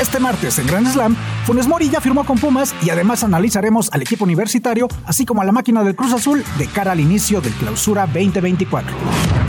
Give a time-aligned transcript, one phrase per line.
[0.00, 1.14] Este martes en Grand Slam,
[1.44, 5.44] Funes Mori ya firmó con Pumas y además analizaremos al equipo universitario, así como a
[5.44, 8.96] la máquina del Cruz Azul de cara al inicio del Clausura 2024.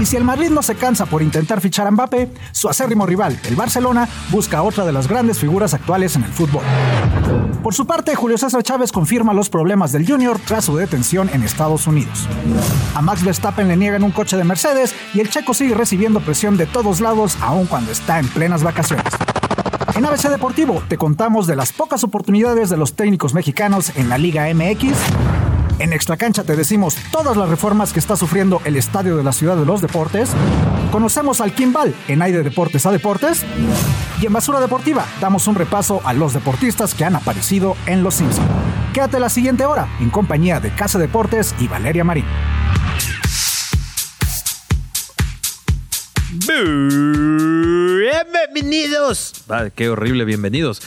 [0.01, 3.39] Y si el Madrid no se cansa por intentar fichar a Mbappé, su acérrimo rival,
[3.45, 6.63] el Barcelona, busca otra de las grandes figuras actuales en el fútbol.
[7.63, 11.43] Por su parte, Julio César Chávez confirma los problemas del Junior tras su detención en
[11.43, 12.27] Estados Unidos.
[12.93, 16.57] A Max Verstappen le niegan un coche de Mercedes y el checo sigue recibiendo presión
[16.57, 19.05] de todos lados aun cuando está en plenas vacaciones.
[19.95, 24.17] En ABC Deportivo te contamos de las pocas oportunidades de los técnicos mexicanos en la
[24.17, 24.93] Liga MX.
[25.79, 29.33] En Extra Cancha te decimos todas las reformas que está sufriendo el Estadio de la
[29.33, 30.29] Ciudad de los Deportes.
[30.91, 33.43] Conocemos al Kimball en Aire Deportes a Deportes.
[34.21, 38.15] Y en Basura Deportiva damos un repaso a los deportistas que han aparecido en Los
[38.15, 38.47] Simpsons.
[38.93, 42.25] Quédate la siguiente hora en compañía de Casa Deportes y Valeria Marín.
[48.53, 49.33] Bienvenidos.
[49.49, 50.81] Ah, qué horrible, bienvenidos.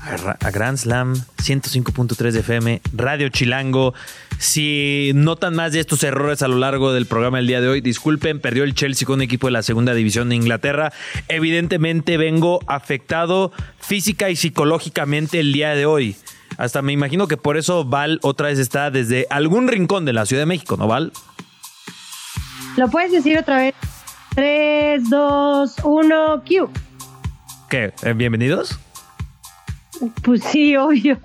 [0.00, 3.94] A, a Grand Slam 105.3 de FM, Radio Chilango.
[4.38, 7.80] Si notan más de estos errores a lo largo del programa del día de hoy,
[7.80, 10.92] disculpen, perdió el Chelsea con un equipo de la segunda división de Inglaterra.
[11.26, 16.14] Evidentemente vengo afectado física y psicológicamente el día de hoy.
[16.58, 20.26] Hasta me imagino que por eso Val otra vez está desde algún rincón de la
[20.26, 21.12] Ciudad de México, ¿no, Val?
[22.76, 23.74] ¿Lo puedes decir otra vez?
[24.34, 26.70] 3, 2, 1, Q.
[27.68, 27.92] ¿Qué?
[28.02, 28.78] Eh, ¿Bienvenidos?
[30.22, 31.18] Pues sí, obvio.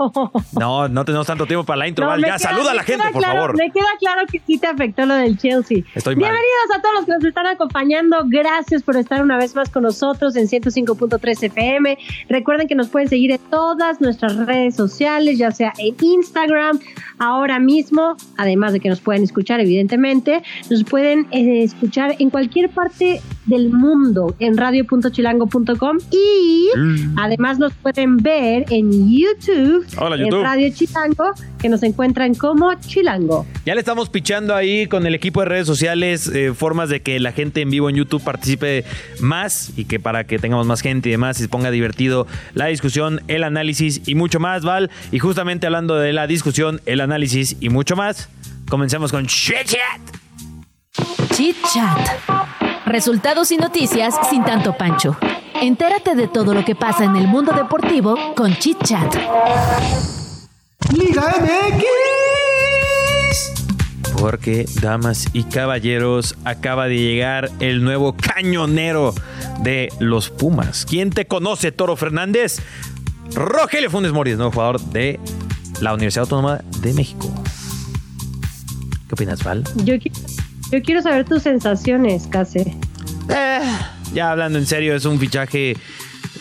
[0.59, 2.05] No, no tenemos tanto tiempo para la intro.
[2.05, 2.21] No, Val.
[2.21, 3.58] me ya, queda- saluda a la gente, por claro- favor.
[3.58, 5.80] Me queda claro que sí te afectó lo del Chelsea.
[5.93, 6.23] Estoy mal.
[6.31, 8.17] Bienvenidos a todos los que nos están acompañando.
[8.25, 11.97] Gracias por estar una vez más con nosotros en 105.3 FM.
[12.30, 16.80] Recuerden que nos pueden seguir en todas nuestras redes sociales, ya sea en Instagram,
[17.19, 20.43] ahora mismo, además de que nos pueden escuchar, evidentemente.
[20.69, 27.17] Nos pueden eh, escuchar en cualquier parte del mundo en radio.chilango.com y Mm.
[27.19, 30.31] además nos pueden ver en YouTube, Hola, en.
[30.31, 33.45] Radio Chilango, que nos encuentran como Chilango.
[33.65, 37.20] Ya le estamos pichando ahí con el equipo de redes sociales eh, formas de que
[37.20, 38.86] la gente en vivo en YouTube participe
[39.20, 42.67] más y que para que tengamos más gente y demás y se ponga divertido la
[42.67, 44.92] discusión, el análisis y mucho más, Val.
[45.11, 48.30] Y justamente hablando de la discusión, el análisis y mucho más,
[48.70, 50.02] comencemos con Chit Chat.
[51.36, 52.64] Chit Chat.
[52.85, 55.17] Resultados y noticias sin tanto pancho.
[55.61, 59.15] Entérate de todo lo que pasa en el mundo deportivo con Chit Chat.
[60.93, 61.83] Liga MX.
[64.19, 69.13] Porque, damas y caballeros, acaba de llegar el nuevo cañonero
[69.61, 70.85] de los Pumas.
[70.85, 72.57] ¿Quién te conoce, Toro Fernández?
[73.33, 75.19] Rogelio Funes Mori, nuevo jugador de
[75.81, 77.33] la Universidad Autónoma de México.
[79.07, 79.63] ¿Qué opinas, Val?
[79.83, 80.11] Yo, qui-
[80.71, 82.76] yo quiero saber tus sensaciones, Case.
[83.30, 83.59] Eh,
[84.14, 85.77] ya hablando en serio, es un fichaje,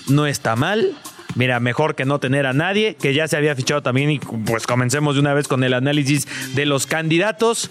[0.08, 0.96] no está mal.
[1.34, 4.66] Mira, mejor que no tener a nadie, que ya se había fichado también y pues
[4.66, 7.70] comencemos de una vez con el análisis de los candidatos.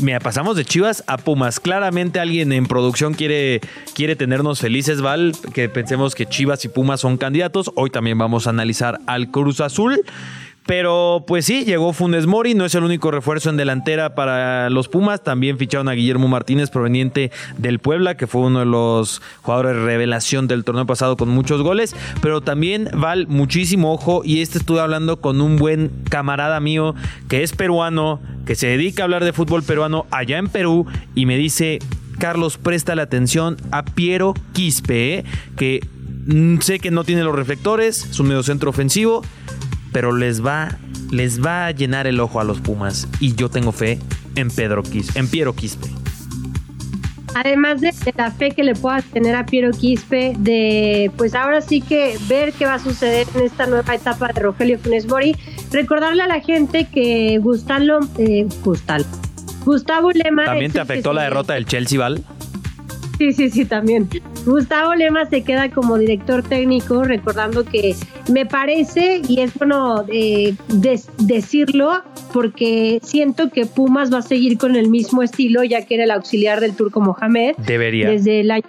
[0.00, 1.60] Mira, pasamos de Chivas a Pumas.
[1.60, 3.60] Claramente alguien en producción quiere,
[3.94, 7.70] quiere tenernos felices, Val, que pensemos que Chivas y Pumas son candidatos.
[7.76, 10.04] Hoy también vamos a analizar al Cruz Azul.
[10.66, 14.88] Pero pues sí, llegó Funes Mori, no es el único refuerzo en delantera para los
[14.88, 19.76] Pumas, también ficharon a Guillermo Martínez proveniente del Puebla, que fue uno de los jugadores
[19.76, 24.80] revelación del torneo pasado con muchos goles, pero también Val muchísimo ojo y este estuve
[24.80, 26.94] hablando con un buen camarada mío
[27.28, 31.26] que es peruano, que se dedica a hablar de fútbol peruano allá en Perú y
[31.26, 31.78] me dice,
[32.18, 35.24] Carlos, presta la atención a Piero Quispe, ¿eh?
[35.56, 35.86] que
[36.26, 39.22] mm, sé que no tiene los reflectores, es un mediocentro ofensivo,
[39.94, 40.76] pero les va,
[41.12, 43.06] les va a llenar el ojo a los Pumas.
[43.20, 44.00] Y yo tengo fe
[44.34, 45.86] en Pedro Quis, en Piero Quispe.
[47.36, 51.60] Además de, de la fe que le puedas tener a Piero Quispe, de pues ahora
[51.60, 55.36] sí que ver qué va a suceder en esta nueva etapa de Rogelio Funes Mori,
[55.70, 59.04] recordarle a la gente que Gustalo, eh, Gustalo,
[59.64, 60.44] Gustavo Lema.
[60.44, 62.24] ¿También te afectó la derrota del Chelsea, Val?
[63.18, 64.08] Sí, sí, sí, también.
[64.44, 67.94] Gustavo Lema se queda como director técnico, recordando que
[68.32, 72.02] me parece, y es bueno eh, des- decirlo,
[72.32, 76.10] porque siento que Pumas va a seguir con el mismo estilo, ya que era el
[76.10, 78.10] auxiliar del turco Mohamed Debería.
[78.10, 78.64] desde el año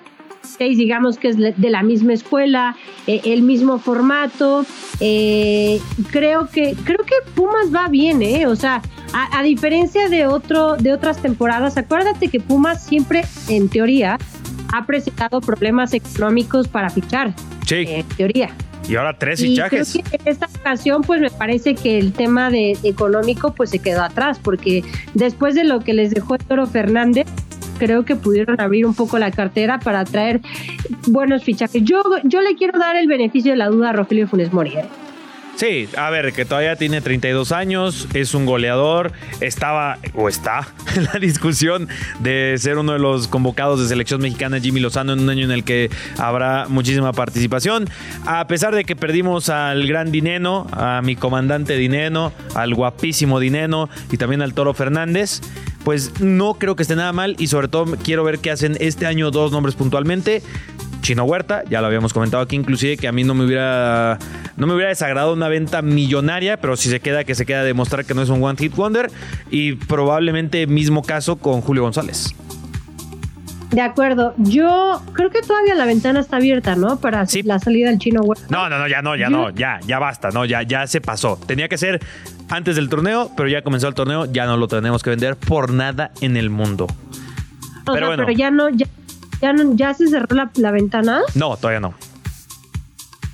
[0.59, 2.75] digamos que es de la misma escuela,
[3.07, 4.65] eh, el mismo formato.
[4.99, 5.79] Eh,
[6.11, 8.47] creo que creo que Pumas va bien, ¿eh?
[8.47, 8.81] O sea,
[9.13, 14.17] a, diferencia de otro de otras temporadas, acuérdate que Pumas siempre, en teoría,
[14.73, 17.33] ha presentado problemas económicos para fichar.
[17.65, 17.85] Sí.
[17.87, 18.51] En teoría.
[18.87, 19.95] Y ahora tres fichajes.
[19.95, 24.39] en esta ocasión, pues me parece que el tema de económico pues se quedó atrás,
[24.41, 24.83] porque
[25.13, 27.25] después de lo que les dejó Toro Fernández,
[27.77, 30.41] creo que pudieron abrir un poco la cartera para traer
[31.07, 31.83] buenos fichajes.
[31.83, 34.75] Yo, yo le quiero dar el beneficio de la duda a Rogelio Funes Mori.
[34.75, 34.85] ¿eh?
[35.55, 41.05] Sí, a ver, que todavía tiene 32 años, es un goleador, estaba o está en
[41.05, 41.87] la discusión
[42.19, 45.51] de ser uno de los convocados de selección mexicana Jimmy Lozano en un año en
[45.51, 47.87] el que habrá muchísima participación.
[48.25, 53.89] A pesar de que perdimos al gran Dineno, a mi comandante Dineno, al guapísimo Dineno
[54.11, 55.39] y también al Toro Fernández,
[55.85, 59.05] pues no creo que esté nada mal y sobre todo quiero ver qué hacen este
[59.05, 60.41] año dos nombres puntualmente.
[61.05, 64.17] Chino Huerta, ya lo habíamos comentado aquí, inclusive que a mí no me hubiera
[64.57, 68.05] no me hubiera desagradado una venta millonaria, pero si se queda, que se queda demostrar
[68.05, 69.11] que no es un one hit wonder
[69.51, 72.33] y probablemente mismo caso con Julio González.
[73.69, 74.33] De acuerdo.
[74.37, 76.99] Yo creo que todavía la ventana está abierta, ¿no?
[76.99, 78.47] Para la salida del chino Huerta.
[78.49, 81.39] No, no, no, ya no, ya no, ya, ya basta, no, ya, ya se pasó.
[81.45, 82.01] Tenía que ser
[82.49, 85.71] antes del torneo, pero ya comenzó el torneo, ya no lo tenemos que vender por
[85.71, 86.87] nada en el mundo.
[87.85, 88.23] pero bueno.
[88.25, 88.87] Pero ya no, ya
[89.41, 91.21] ¿Ya, ya se cerró la, ventana?
[91.33, 91.93] No, todavía no.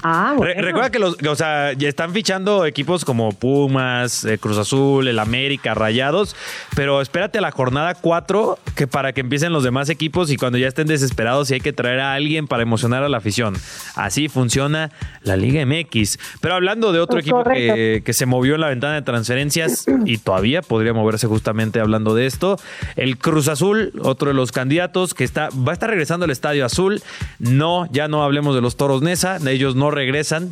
[0.04, 5.08] Ah, recuerda que los, o sea, ya están fichando equipos como Pumas, eh, Cruz Azul,
[5.08, 6.36] el América, Rayados,
[6.76, 10.58] pero espérate a la jornada 4 que para que empiecen los demás equipos y cuando
[10.58, 13.56] ya estén desesperados y hay que traer a alguien para emocionar a la afición.
[13.96, 16.18] Así funciona la Liga MX.
[16.42, 20.18] Pero hablando de otro equipo que, que, se movió en la ventana de transferencias y
[20.18, 22.58] todavía podría moverse justamente hablando de esto,
[22.96, 26.66] el Cruz Azul, otro de los candidatos que está va a estar regresando al Estadio
[26.66, 27.02] Azul.
[27.40, 30.52] No, ya no hablemos de los Toros Nesa, ellos no regresan,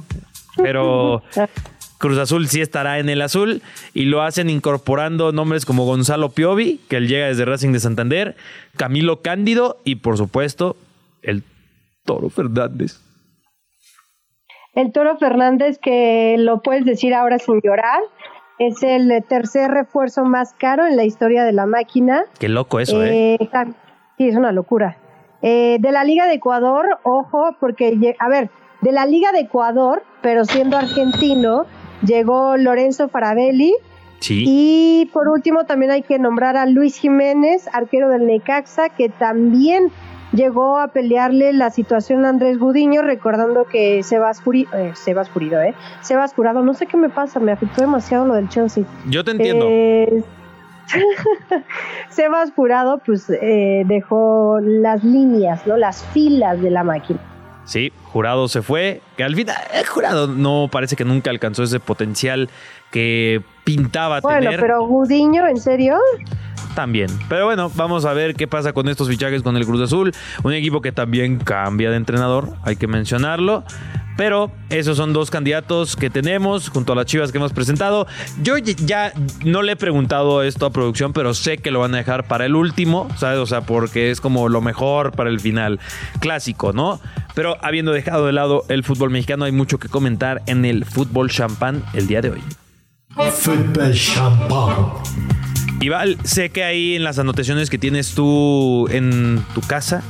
[0.55, 1.23] pero
[1.99, 3.61] Cruz Azul sí estará en el azul
[3.93, 8.35] y lo hacen incorporando nombres como Gonzalo Piovi, que él llega desde Racing de Santander,
[8.77, 10.77] Camilo Cándido y por supuesto
[11.21, 11.43] el
[12.05, 13.01] Toro Fernández.
[14.73, 17.99] El Toro Fernández, que lo puedes decir ahora sin llorar,
[18.59, 22.23] es el tercer refuerzo más caro en la historia de la máquina.
[22.39, 23.35] Qué loco eso, ¿eh?
[23.35, 23.49] eh
[24.17, 24.97] sí, es una locura.
[25.41, 28.49] Eh, de la Liga de Ecuador, ojo, porque, a ver,
[28.81, 31.65] de la Liga de Ecuador, pero siendo argentino,
[32.05, 33.73] llegó Lorenzo Farabelli.
[34.19, 34.43] Sí.
[34.45, 39.91] Y por último también hay que nombrar a Luis Jiménez, arquero del Necaxa, que también
[40.33, 45.61] llegó a pelearle la situación a Andrés Gudiño, recordando que Sebas Furido, eh, Sebas Furido,
[45.61, 48.83] eh, Sebas Curado, no sé qué me pasa, me afectó demasiado lo del Chelsea.
[49.07, 49.65] Yo te entiendo.
[49.69, 50.23] Eh,
[52.09, 55.77] Sebas Furado, pues eh, dejó las líneas, ¿no?
[55.77, 57.19] Las filas de la máquina.
[57.69, 61.79] Sí, Jurado se fue, que al final el Jurado no parece que nunca alcanzó ese
[61.79, 62.49] potencial
[62.89, 64.43] que pintaba tener.
[64.43, 65.95] Bueno, pero Gudiño, ¿en serio?
[66.79, 67.09] También.
[67.27, 70.13] Pero bueno, vamos a ver qué pasa con estos fichajes con el Cruz Azul.
[70.43, 73.65] Un equipo que también cambia de entrenador, hay que mencionarlo.
[74.15, 78.07] Pero esos son dos candidatos que tenemos junto a las chivas que hemos presentado.
[78.41, 79.11] Yo ya
[79.43, 82.45] no le he preguntado esto a producción, pero sé que lo van a dejar para
[82.45, 83.39] el último, ¿sabes?
[83.39, 85.81] O sea, porque es como lo mejor para el final.
[86.21, 87.01] Clásico, ¿no?
[87.35, 91.29] Pero habiendo dejado de lado el fútbol mexicano, hay mucho que comentar en el fútbol
[91.29, 92.43] champán el día de hoy.
[93.33, 95.38] Fútbol champán.
[95.87, 100.03] Val, sé que ahí en las anotaciones que tienes tú en tu casa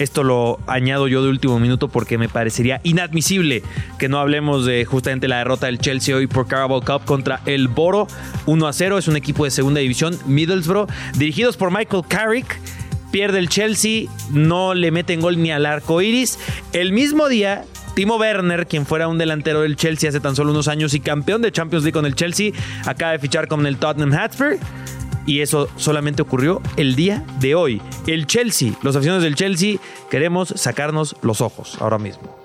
[0.00, 3.62] esto lo añado yo de último minuto porque me parecería inadmisible
[3.98, 7.68] que no hablemos de justamente la derrota del Chelsea hoy por Carabao Cup contra el
[7.68, 8.06] Boro
[8.46, 8.98] 1 a 0.
[8.98, 10.88] Es un equipo de segunda división, Middlesbrough,
[11.18, 12.58] dirigidos por Michael Carrick.
[13.12, 16.38] Pierde el Chelsea, no le meten gol ni al arco iris.
[16.72, 17.64] El mismo día,
[17.94, 21.42] Timo Werner, quien fuera un delantero del Chelsea hace tan solo unos años y campeón
[21.42, 22.52] de Champions League con el Chelsea,
[22.86, 24.58] acaba de fichar con el Tottenham Hotspur
[25.30, 27.80] y eso solamente ocurrió el día de hoy.
[28.08, 29.76] El Chelsea, los aficionados del Chelsea,
[30.10, 32.36] queremos sacarnos los ojos ahora mismo.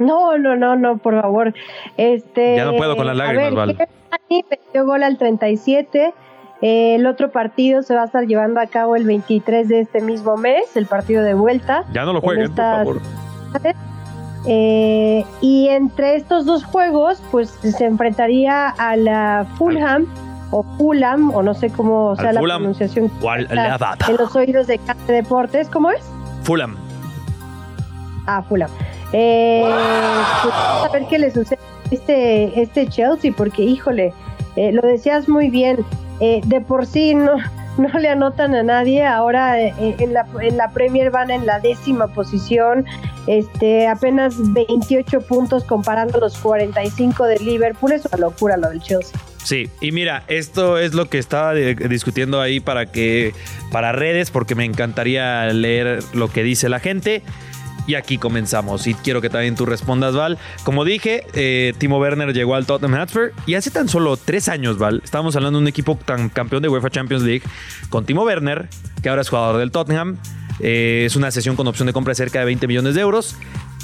[0.00, 1.54] No, no, no, no, por favor.
[1.96, 3.88] Este, ya no puedo con las lágrimas, Val.
[4.28, 6.12] Metió gol al 37.
[6.60, 10.36] el otro partido se va a estar llevando a cabo el 23 de este mismo
[10.36, 11.84] mes, el partido de vuelta.
[11.92, 13.00] Ya no lo jueguen, por favor.
[14.48, 20.08] Eh, y entre estos dos juegos, pues se enfrentaría a la Fulham
[20.50, 23.10] o Fulham, o no sé cómo sea la pronunciación
[24.08, 26.02] en los oídos de Cate Deportes, ¿cómo es?
[26.42, 26.76] Fulham.
[28.26, 28.70] Ah, Fulham.
[29.12, 29.62] Eh,
[30.42, 34.12] pues, a ver qué le sucede a este, este Chelsea, porque híjole,
[34.56, 35.84] eh, lo decías muy bien,
[36.20, 37.36] eh, de por sí no,
[37.78, 39.04] no le anotan a nadie.
[39.04, 42.84] Ahora eh, en, la, en la Premier van en la décima posición,
[43.26, 47.92] este, apenas 28 puntos comparando los 45 de Liverpool.
[47.92, 49.18] Es una locura lo del Chelsea.
[49.42, 53.32] Sí, y mira, esto es lo que estaba discutiendo ahí para que
[53.70, 57.22] para redes, porque me encantaría leer lo que dice la gente.
[57.86, 58.86] Y aquí comenzamos.
[58.86, 60.38] Y quiero que también tú respondas, Val.
[60.64, 64.78] Como dije, eh, Timo Werner llegó al Tottenham Hotspur y hace tan solo tres años,
[64.78, 67.42] Val, estábamos hablando de un equipo tan campeón de UEFA Champions League
[67.88, 68.68] con Timo Werner,
[69.02, 70.16] que ahora es jugador del Tottenham.
[70.60, 73.36] Eh, es una sesión con opción de compra de cerca de 20 millones de euros.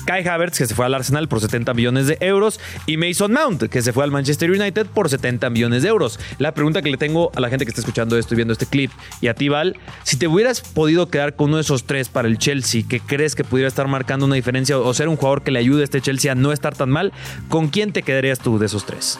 [0.05, 3.65] Kai Havertz, que se fue al Arsenal por 70 millones de euros, y Mason Mount,
[3.65, 6.19] que se fue al Manchester United por 70 millones de euros.
[6.39, 8.67] La pregunta que le tengo a la gente que está escuchando esto y viendo este
[8.67, 8.91] clip,
[9.21, 12.29] y a ti, Val, si te hubieras podido quedar con uno de esos tres para
[12.29, 15.51] el Chelsea, que crees que pudiera estar marcando una diferencia o ser un jugador que
[15.51, 17.13] le ayude a este Chelsea a no estar tan mal,
[17.49, 19.19] ¿con quién te quedarías tú de esos tres?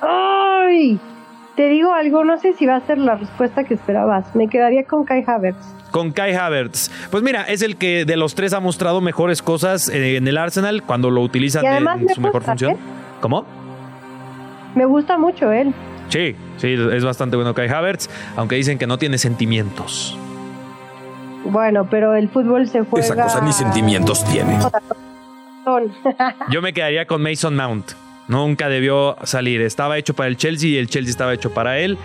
[0.00, 1.00] ¡Ay!
[1.58, 4.32] Te digo algo, no sé si va a ser la respuesta que esperabas.
[4.36, 6.88] Me quedaría con Kai Havertz con Kai Havertz.
[7.10, 10.38] Pues mira, es el que de los tres ha mostrado mejores cosas eh, en el
[10.38, 12.72] Arsenal cuando lo utilizan en su mejor función.
[12.74, 12.78] ¿eh?
[13.20, 13.44] ¿Cómo?
[14.76, 15.74] Me gusta mucho él.
[16.10, 20.16] Sí, sí, es bastante bueno Kai Havertz, aunque dicen que no tiene sentimientos.
[21.44, 23.04] Bueno, pero el fútbol se juega...
[23.04, 24.60] Esa cosa ni sentimientos tiene.
[26.50, 28.07] Yo me quedaría con Mason Mount.
[28.28, 29.60] Nunca debió salir.
[29.62, 31.98] Estaba hecho para el Chelsea y el Chelsea estaba hecho para él.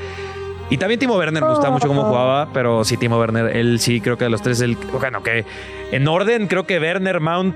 [0.70, 4.02] Y también Timo Werner me gustaba mucho cómo jugaba, pero sí, Timo Werner, él sí
[4.02, 5.46] creo que de los tres, el, bueno, que
[5.92, 7.56] en orden creo que Werner, Mount,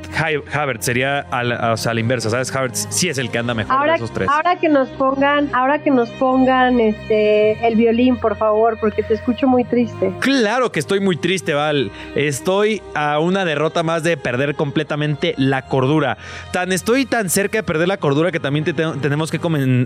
[0.53, 2.55] Havertz sería a la, o sea, a la inversa, ¿sabes?
[2.55, 4.29] Havertz sí es el que anda mejor de esos tres.
[4.29, 9.15] Ahora que nos pongan, ahora que nos pongan este el violín, por favor, porque te
[9.15, 10.13] escucho muy triste.
[10.19, 11.91] Claro que estoy muy triste, Val.
[12.13, 16.19] Estoy a una derrota más de perder completamente la cordura.
[16.51, 19.39] Tan estoy tan cerca de perder la cordura que también tenemos que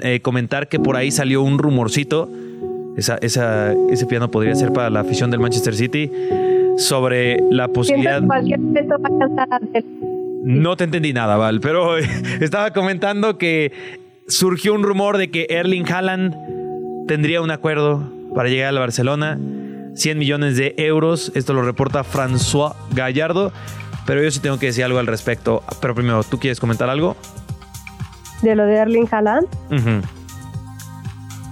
[0.04, 2.28] eh, comentar que por ahí salió un rumorcito
[2.98, 6.12] esa, esa, ese piano podría ser para la afición del Manchester City
[6.78, 8.22] sobre la posibilidad.
[10.44, 11.98] No te entendí nada, Val, pero
[12.40, 13.72] estaba comentando que
[14.28, 16.36] surgió un rumor de que Erling Haaland
[17.08, 19.38] tendría un acuerdo para llegar al Barcelona,
[19.94, 21.32] 100 millones de euros.
[21.36, 23.52] Esto lo reporta François Gallardo,
[24.06, 25.64] pero yo sí tengo que decir algo al respecto.
[25.82, 27.16] Pero primero, ¿tú quieres comentar algo?
[28.42, 29.48] ¿De lo de Erling Haaland?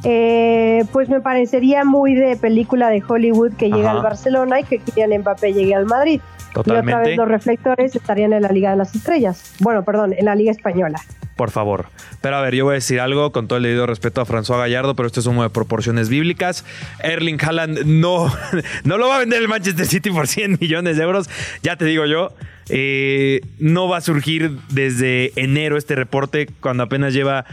[0.04, 4.80] Eh, pues me parecería muy de película de Hollywood que llega al Barcelona y que
[4.80, 6.22] Kylian Mbappé llegue al Madrid.
[6.54, 6.92] Totalmente.
[6.92, 9.56] Y otra vez los reflectores estarían en la Liga de las Estrellas.
[9.60, 11.00] Bueno, perdón, en la Liga Española.
[11.36, 11.86] Por favor.
[12.22, 14.58] Pero a ver, yo voy a decir algo con todo el debido respeto a François
[14.58, 16.66] Gallardo, pero esto es uno de proporciones bíblicas.
[17.02, 18.30] Erling Haaland no,
[18.84, 21.30] no lo va a vender el Manchester City por 100 millones de euros.
[21.62, 22.34] Ya te digo yo.
[22.70, 27.46] Eh, no va a surgir desde enero este reporte cuando apenas lleva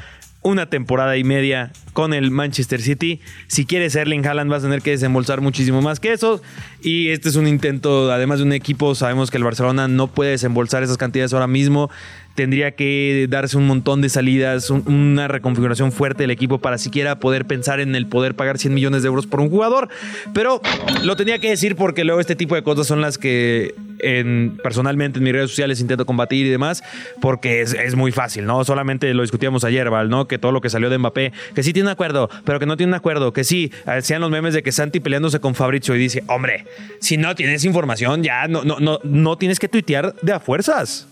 [0.43, 3.21] una temporada y media con el Manchester City.
[3.47, 6.43] Si quieres Erling Haaland vas a tener que desembolsar muchísimo más que eso.
[6.83, 10.33] Y este es un intento, además de un equipo, sabemos que el Barcelona no puede
[10.33, 11.88] desembolsar esas cantidades ahora mismo.
[12.35, 17.47] Tendría que darse un montón de salidas, una reconfiguración fuerte del equipo para siquiera poder
[17.47, 19.88] pensar en el poder pagar 100 millones de euros por un jugador.
[20.35, 20.61] Pero
[21.03, 25.19] lo tenía que decir porque luego este tipo de cosas son las que en, personalmente
[25.19, 26.83] en mis redes sociales intento combatir y demás,
[27.21, 28.65] porque es, muy fácil, ¿no?
[28.65, 30.29] Solamente lo discutíamos ayer, Val, ¿no?
[30.29, 32.76] Que todo lo que salió de Mbappé, que sí tiene un acuerdo, pero que no
[32.76, 35.99] tiene un acuerdo, que sí, hacían los memes de que Santi peleándose con Fabrizio y
[35.99, 36.64] dice, hombre,
[37.00, 41.07] si no tienes información, ya no, no, no, no tienes que tuitear de a fuerzas.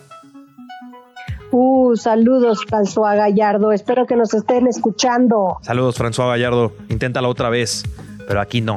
[1.50, 3.70] Uh, saludos, François Gallardo.
[3.70, 5.58] Espero que nos estén escuchando.
[5.62, 6.72] Saludos, François Gallardo.
[6.88, 7.84] Inténtalo otra vez,
[8.26, 8.76] pero aquí no.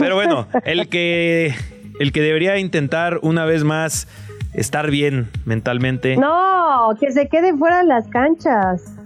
[0.00, 1.54] Pero bueno, el que
[2.00, 4.08] el que debería intentar una vez más
[4.52, 6.16] estar bien mentalmente.
[6.16, 8.96] No, que se quede fuera de las canchas.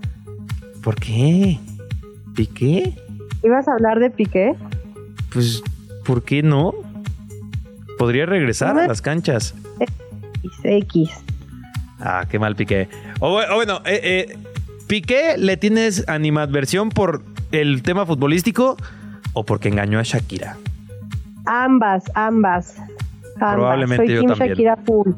[0.88, 1.58] ¿Por qué?
[2.34, 2.94] ¿Piqué?
[3.44, 4.54] ¿Ibas a hablar de Piqué?
[5.30, 5.62] Pues,
[6.06, 6.72] ¿por qué no?
[7.98, 9.54] Podría regresar a las canchas.
[10.64, 11.10] X.
[12.00, 12.88] Ah, qué mal Piqué.
[13.20, 14.38] O, bueno, eh, eh,
[14.86, 18.78] ¿Piqué le tienes animadversión por el tema futbolístico
[19.34, 20.56] o porque engañó a Shakira?
[21.44, 22.76] Ambas, ambas.
[23.38, 24.50] Probablemente Soy yo Team también.
[24.52, 25.12] Shakira full.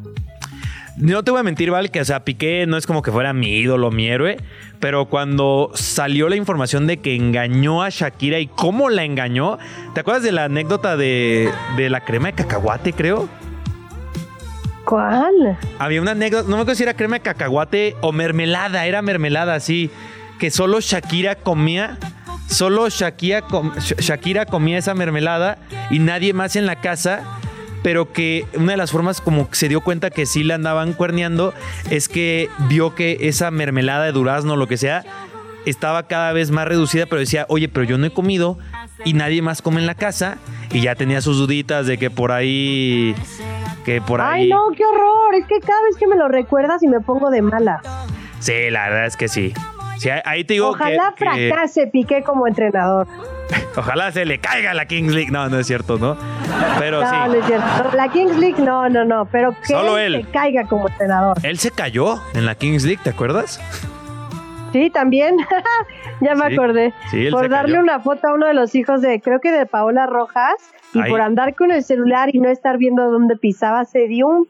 [0.96, 3.32] No te voy a mentir, Val, que o sea, Piqué no es como que fuera
[3.32, 4.36] mi ídolo, mi héroe,
[4.80, 9.58] pero cuando salió la información de que engañó a Shakira y cómo la engañó,
[9.94, 13.28] ¿te acuerdas de la anécdota de, de la crema de cacahuate, creo?
[14.84, 15.58] ¿Cuál?
[15.78, 19.60] Había una anécdota, no me acuerdo si era crema de cacahuate o mermelada, era mermelada,
[19.60, 19.90] sí,
[20.40, 21.98] que solo Shakira comía
[22.50, 23.44] Solo Shakira,
[23.78, 25.58] Shakira comía esa mermelada
[25.88, 27.22] y nadie más en la casa
[27.82, 31.54] pero que una de las formas como se dio cuenta que sí la andaban cuerneando
[31.90, 35.04] es que vio que esa mermelada de durazno, lo que sea,
[35.66, 38.58] estaba cada vez más reducida, pero decía, oye, pero yo no he comido
[39.04, 40.38] y nadie más come en la casa
[40.72, 43.14] y ya tenía sus duditas de que por ahí
[43.84, 45.34] que por ahí Ay, no, qué horror.
[45.34, 47.80] Es que cada vez que me lo recuerdas y me pongo de mala.
[48.40, 49.52] Sí, la verdad es que sí.
[49.98, 53.06] Sí, ahí- te digo Ojalá que, que- fracase Piqué como entrenador.
[53.76, 55.30] ojalá se le caiga la Kings League.
[55.30, 56.16] No, no es cierto, ¿no?
[56.78, 57.38] Pero No, no sí.
[57.38, 57.66] es cierto.
[57.96, 59.26] La Kings League, no, no, no.
[59.26, 60.24] Pero que Solo él, él.
[60.26, 61.36] se caiga como entrenador.
[61.42, 63.60] Él se cayó en la Kings League, ¿te acuerdas?
[64.72, 65.36] Sí, también.
[66.20, 66.94] ya me Sí, acordé.
[67.10, 67.82] sí, por darle cayó.
[67.84, 70.54] una foto a uno de los hijos de, creo que de Paola Rojas,
[70.94, 71.10] y Ahí.
[71.10, 74.48] por andar con el celular y no estar viendo dónde pisaba, se dio un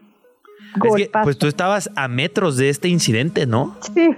[0.84, 3.76] Es que, pues tú estabas a metros de este incidente, ¿no?
[3.94, 4.10] Sí,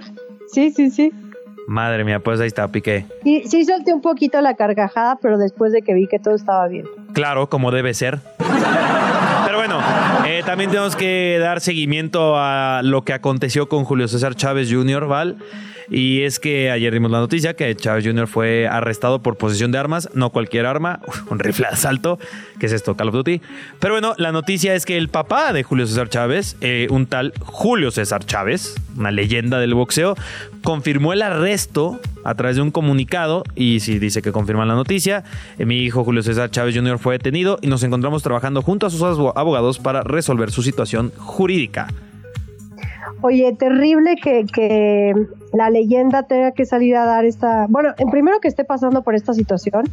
[0.51, 1.11] sí, sí, sí.
[1.67, 3.05] Madre mía, pues ahí está, Piqué.
[3.23, 6.67] Y sí solté un poquito la carcajada, pero después de que vi que todo estaba
[6.67, 6.85] bien.
[7.13, 8.19] Claro, como debe ser.
[9.45, 9.79] Pero bueno,
[10.25, 15.07] eh, también tenemos que dar seguimiento a lo que aconteció con Julio César Chávez Jr.,
[15.07, 15.37] Val.
[15.89, 18.27] Y es que ayer dimos la noticia que Chávez Jr.
[18.27, 20.99] fue arrestado por posesión de armas, no cualquier arma,
[21.29, 22.19] un rifle de asalto,
[22.59, 23.41] que es esto, Call of Duty.
[23.79, 27.33] Pero bueno, la noticia es que el papá de Julio César Chávez, eh, un tal
[27.41, 30.15] Julio César Chávez, una leyenda del boxeo,
[30.63, 35.23] confirmó el arresto a través de un comunicado y sí dice que confirma la noticia.
[35.59, 36.97] Eh, mi hijo Julio César Chávez Jr.
[36.99, 41.11] fue detenido y nos encontramos trabajando junto a sus abo- abogados para resolver su situación
[41.17, 41.87] jurídica.
[43.25, 45.13] Oye, terrible que, que
[45.53, 49.15] la leyenda tenga que salir a dar esta, bueno, en primero que esté pasando por
[49.15, 49.85] esta situación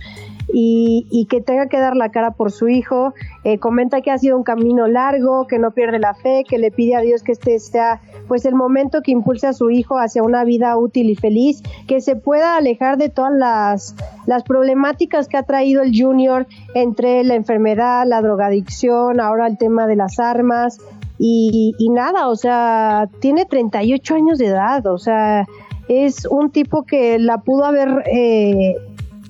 [0.53, 3.15] y, y que tenga que dar la cara por su hijo.
[3.45, 6.73] Eh, comenta que ha sido un camino largo, que no pierde la fe, que le
[6.73, 10.25] pide a Dios que este sea pues el momento que impulse a su hijo hacia
[10.25, 13.95] una vida útil y feliz, que se pueda alejar de todas las,
[14.27, 19.87] las problemáticas que ha traído el junior entre la enfermedad, la drogadicción, ahora el tema
[19.87, 20.79] de las armas.
[21.23, 25.45] Y, y nada, o sea, tiene 38 años de edad, o sea,
[25.87, 28.75] es un tipo que la pudo haber eh,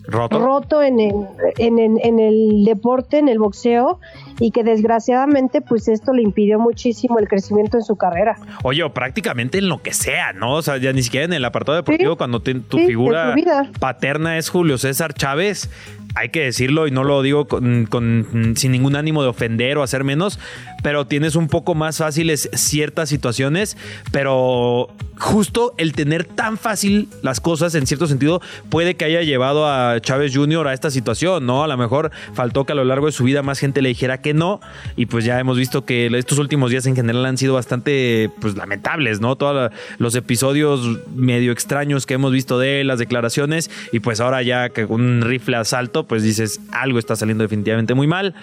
[0.05, 0.39] ¿Roto?
[0.39, 1.15] roto en el,
[1.59, 3.99] en, el- en el deporte, en el boxeo,
[4.39, 8.37] y que desgraciadamente pues esto le impidió muchísimo el crecimiento en su carrera.
[8.63, 10.55] Oye, o prácticamente en lo que sea, ¿no?
[10.55, 12.89] O sea, ya ni siquiera en el apartado deportivo, Sí, cuando te- tu sí, en
[12.89, 13.35] figura
[13.81, 15.69] paterna es Julio César Chávez.
[16.17, 19.83] Hay que decirlo y no lo digo con, con- sin ningún ánimo de ofender o
[19.85, 20.41] hacer menos,
[20.83, 23.77] pero tienes un poco más fáciles ciertas situaciones,
[24.13, 24.89] pero
[25.19, 28.41] justo el tener tan fácil las cosas en cierto sentido
[28.71, 30.67] puede que haya llevado a Chávez Jr.
[30.67, 31.63] a esta situación, ¿no?
[31.63, 34.23] A lo mejor faltó que a lo largo de su vida más gente le dijera
[34.23, 34.61] que no
[34.97, 38.57] y pues ya hemos visto que estos últimos días en general han sido bastante pues
[38.57, 39.37] lamentables, ¿no?
[39.37, 44.71] Todos los episodios medio extraños que hemos visto de las declaraciones y pues ahora ya
[44.71, 48.35] que un rifle asalto pues dices algo está saliendo definitivamente muy mal,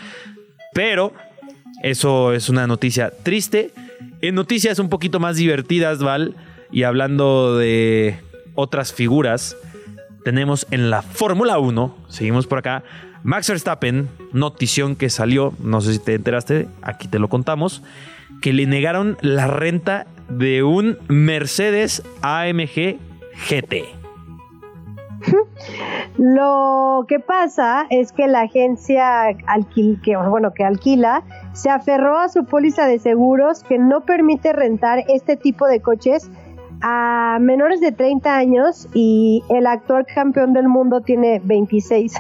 [0.74, 1.14] pero
[1.84, 3.72] eso es una noticia triste.
[4.22, 6.36] En noticias un poquito más divertidas, Val,
[6.72, 8.20] y hablando de
[8.56, 9.56] otras figuras,
[10.24, 12.84] tenemos en la Fórmula 1, seguimos por acá,
[13.24, 17.84] Max Verstappen, notición que salió, no sé si te enteraste, aquí te lo contamos,
[18.42, 22.98] que le negaron la renta de un Mercedes AMG
[23.50, 23.97] GT.
[26.18, 32.30] Lo que pasa es que la agencia alquil- que, bueno, que alquila se aferró a
[32.30, 36.30] su póliza de seguros que no permite rentar este tipo de coches
[36.82, 42.14] a menores de 30 años y el actual campeón del mundo tiene 26.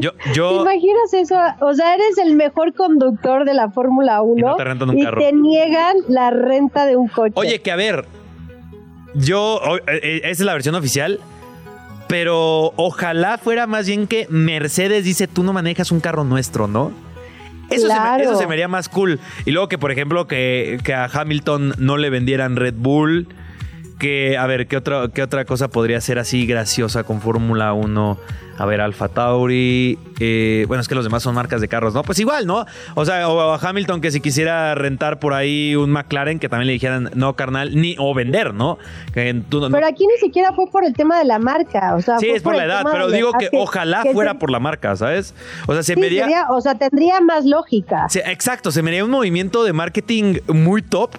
[0.00, 1.36] Yo, ¿Te imaginas eso?
[1.60, 4.98] O sea, eres el mejor conductor de la Fórmula 1 Y no te rentan un
[4.98, 5.20] y carro.
[5.22, 7.32] te niegan la renta de un coche.
[7.36, 8.04] Oye, que a ver,
[9.14, 11.18] yo, eh, eh, esa es la versión oficial,
[12.10, 16.92] pero ojalá fuera más bien que Mercedes dice, tú no manejas un carro nuestro, ¿no?
[17.70, 19.20] Eso, se, me, eso se me haría más cool.
[19.44, 23.28] Y luego que, por ejemplo, que, que a Hamilton no le vendieran Red Bull.
[24.00, 28.18] Que, a ver, ¿qué otra, qué otra cosa podría ser así graciosa con Fórmula 1?
[28.58, 29.98] A ver, Alfa Tauri.
[30.20, 32.02] eh, bueno, es que los demás son marcas de carros, ¿no?
[32.02, 32.64] Pues igual, ¿no?
[32.94, 36.66] O sea, o a Hamilton que si quisiera rentar por ahí un McLaren, que también
[36.66, 38.78] le dijeran, no, carnal, ni, o vender, ¿no?
[39.14, 41.94] Que tú no- no- Pero aquí ni siquiera fue por el tema de la marca,
[41.94, 44.38] o sea, sí, fue es por la edad, pero digo que ojalá que fuera se-
[44.38, 45.34] por la marca, ¿sabes?
[45.66, 46.24] O sea, se sí, vería...
[46.24, 48.08] sería- o sea, tendría más lógica.
[48.08, 51.10] se- exacto, se me haría un movimiento de marketing muy top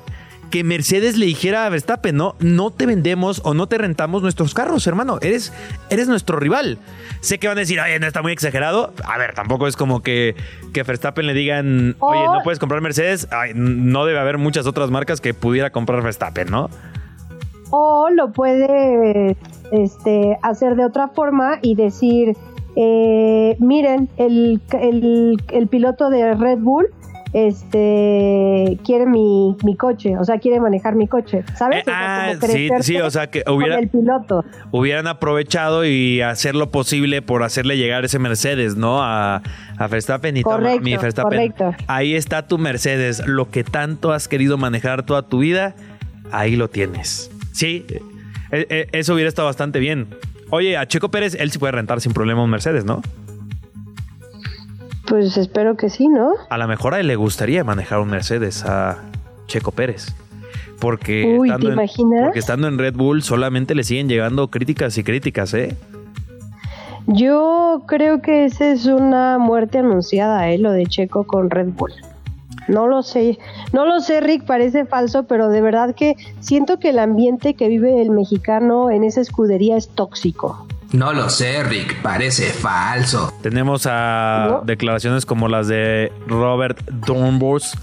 [0.52, 4.54] que Mercedes le dijera a Verstappen, no, no te vendemos o no te rentamos nuestros
[4.54, 5.52] carros, hermano, eres,
[5.90, 6.78] eres nuestro rival.
[7.22, 8.94] Sé que van a decir, oye, no está muy exagerado.
[9.06, 10.36] A ver, tampoco es como que,
[10.74, 13.28] que Verstappen le digan, oye, no puedes comprar Mercedes.
[13.32, 16.70] Ay, no debe haber muchas otras marcas que pudiera comprar Verstappen, ¿no?
[17.70, 19.38] O lo puede
[19.72, 22.36] este, hacer de otra forma y decir,
[22.76, 26.88] eh, miren, el, el- el piloto de Red Bull
[27.34, 31.80] este quiere mi, mi coche, o sea, quiere manejar mi coche, ¿sabes?
[31.88, 34.44] Eh, ah, sí, sí, o sea, que hubiera- el piloto.
[34.72, 39.02] hubieran aprovechado y hacer lo posible por hacerle llegar ese Mercedes, ¿no?
[39.04, 39.42] A,
[39.78, 41.52] a Verstappen y toma, Correcto, mi Verstappen.
[41.52, 41.76] correcto.
[41.88, 45.76] Ahí está tu Mercedes, lo que tanto has querido manejar toda tu vida,
[46.32, 47.32] ahí lo tienes.
[47.54, 47.86] Sí,
[48.52, 50.08] eh, eh, eso hubiera estado bastante bien.
[50.50, 53.02] Oye, a Checo Pérez, él sí puede rentar sin problema un Mercedes, ¿no?
[55.12, 56.32] Pues espero que sí, ¿no?
[56.48, 58.98] A lo mejor a él le gustaría manejar un Mercedes a
[59.46, 60.16] Checo Pérez.
[60.80, 62.24] Porque, Uy, ¿te estando en, imaginas?
[62.24, 65.76] porque estando en Red Bull solamente le siguen llegando críticas y críticas, ¿eh?
[67.08, 70.58] Yo creo que esa es una muerte anunciada, ¿eh?
[70.58, 71.92] Lo de Checo con Red Bull.
[72.70, 73.38] No lo sé,
[73.74, 77.68] no lo sé, Rick, parece falso, pero de verdad que siento que el ambiente que
[77.68, 80.68] vive el mexicano en esa escudería es tóxico.
[80.94, 83.34] No lo sé, Rick, parece falso.
[83.42, 84.62] Tenemos a ¿No?
[84.66, 87.78] declaraciones como las de Robert Dornbos,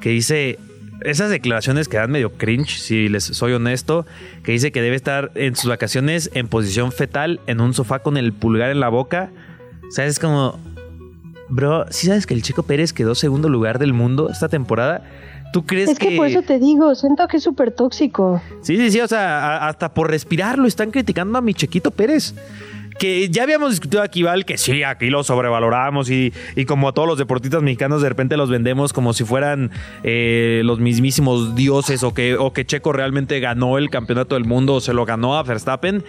[0.00, 0.58] que dice
[1.00, 4.06] esas declaraciones que dan medio cringe, si les soy honesto,
[4.44, 8.16] que dice que debe estar en sus vacaciones en posición fetal en un sofá con
[8.16, 9.30] el pulgar en la boca.
[9.88, 10.58] O sea, es como,
[11.48, 15.04] bro, ¿sí sabes que el Chico Pérez quedó segundo lugar del mundo esta temporada?
[15.56, 18.42] ¿Tú crees Es que por eso te digo, siento que es súper tóxico.
[18.60, 21.90] Sí, sí, sí, o sea, a- hasta por respirar lo están criticando a mi Chequito
[21.90, 22.34] Pérez.
[22.98, 26.92] Que ya habíamos discutido aquí, Val, que sí, aquí lo sobrevaloramos y, y como a
[26.92, 29.70] todos los deportistas mexicanos de repente los vendemos como si fueran
[30.02, 34.74] eh, los mismísimos dioses o que, o que Checo realmente ganó el campeonato del mundo
[34.74, 36.04] o se lo ganó a Verstappen.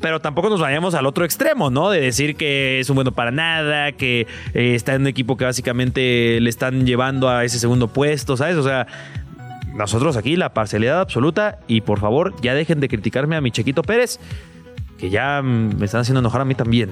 [0.00, 1.90] Pero tampoco nos vayamos al otro extremo, ¿no?
[1.90, 5.44] De decir que es un bueno para nada, que eh, está en un equipo que
[5.44, 8.56] básicamente le están llevando a ese segundo puesto, ¿sabes?
[8.56, 8.86] O sea,
[9.74, 13.82] nosotros aquí la parcialidad absoluta y por favor ya dejen de criticarme a mi Chequito
[13.82, 14.18] Pérez,
[15.02, 16.88] que ya me están haciendo enojar a mí también.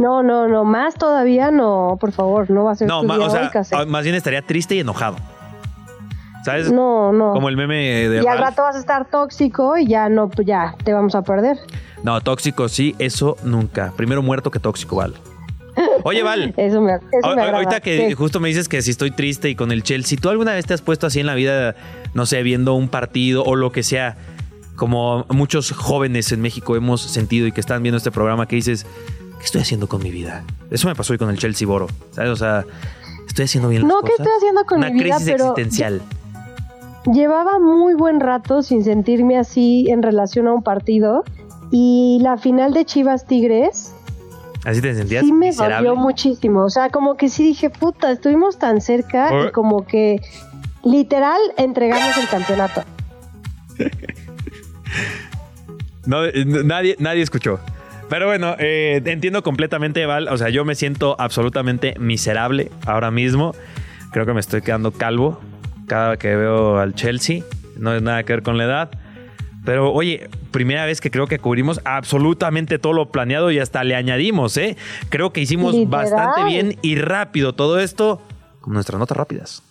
[0.00, 3.16] No, no, no, más todavía no, por favor, no va a ser No, tu ma-
[3.18, 5.14] día o sea, ah, más bien estaría triste y enojado.
[6.44, 6.72] ¿Sabes?
[6.72, 7.32] No, no.
[7.32, 8.40] Como el meme de y al Ralph.
[8.50, 11.56] rato vas a estar tóxico y ya no, pues ya te vamos a perder.
[12.02, 13.92] No, tóxico sí, eso nunca.
[13.96, 15.14] Primero muerto que tóxico, Val.
[16.02, 16.54] Oye, Val.
[16.56, 18.14] Eso me, eso a- me ahorita que Sí.
[18.14, 20.74] justo me dices que si estoy triste y con el Chelsea, ¿tú alguna vez te
[20.74, 21.76] has puesto así en la vida,
[22.14, 24.16] no sé, viendo un partido o lo que sea,
[24.78, 28.86] como muchos jóvenes en México hemos sentido y que están viendo este programa, que dices,
[29.38, 30.44] ¿qué estoy haciendo con mi vida?
[30.70, 32.30] Eso me pasó hoy con el Chelsea Boro, ¿sabes?
[32.30, 32.64] O sea,
[33.26, 35.16] estoy haciendo bien las No, ¿qué estoy haciendo con Una mi vida?
[35.16, 36.00] crisis Pero existencial.
[37.12, 41.24] Llevaba muy buen rato sin sentirme así en relación a un partido
[41.72, 43.92] y la final de Chivas Tigres
[44.64, 46.64] ¿Así te sentías sí me dolió muchísimo.
[46.64, 50.20] O sea, como que sí dije, puta, estuvimos tan cerca y como que
[50.84, 52.82] literal entregamos el campeonato.
[56.06, 56.22] No,
[56.64, 57.60] nadie, nadie escuchó.
[58.08, 60.28] Pero bueno, eh, entiendo completamente, Val.
[60.28, 63.54] O sea, yo me siento absolutamente miserable ahora mismo.
[64.12, 65.40] Creo que me estoy quedando calvo
[65.86, 67.42] cada que veo al Chelsea.
[67.76, 68.90] No es nada que ver con la edad.
[69.64, 73.94] Pero oye, primera vez que creo que cubrimos absolutamente todo lo planeado y hasta le
[73.94, 74.78] añadimos, ¿eh?
[75.10, 76.04] Creo que hicimos Literal.
[76.10, 78.22] bastante bien y rápido todo esto
[78.60, 79.62] con nuestras notas rápidas.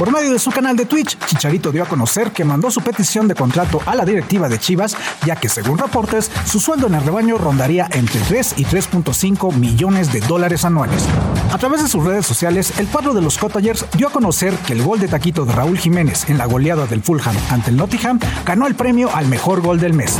[0.00, 3.28] Por medio de su canal de Twitch, Chicharito dio a conocer que mandó su petición
[3.28, 7.04] de contrato a la directiva de Chivas, ya que según reportes, su sueldo en el
[7.04, 11.04] rebaño rondaría entre 3 y 3.5 millones de dólares anuales.
[11.52, 14.72] A través de sus redes sociales, el cuadro de los Cottagers dio a conocer que
[14.72, 18.18] el gol de taquito de Raúl Jiménez en la goleada del Fulham ante el Nottingham
[18.46, 20.16] ganó el premio al mejor gol del mes.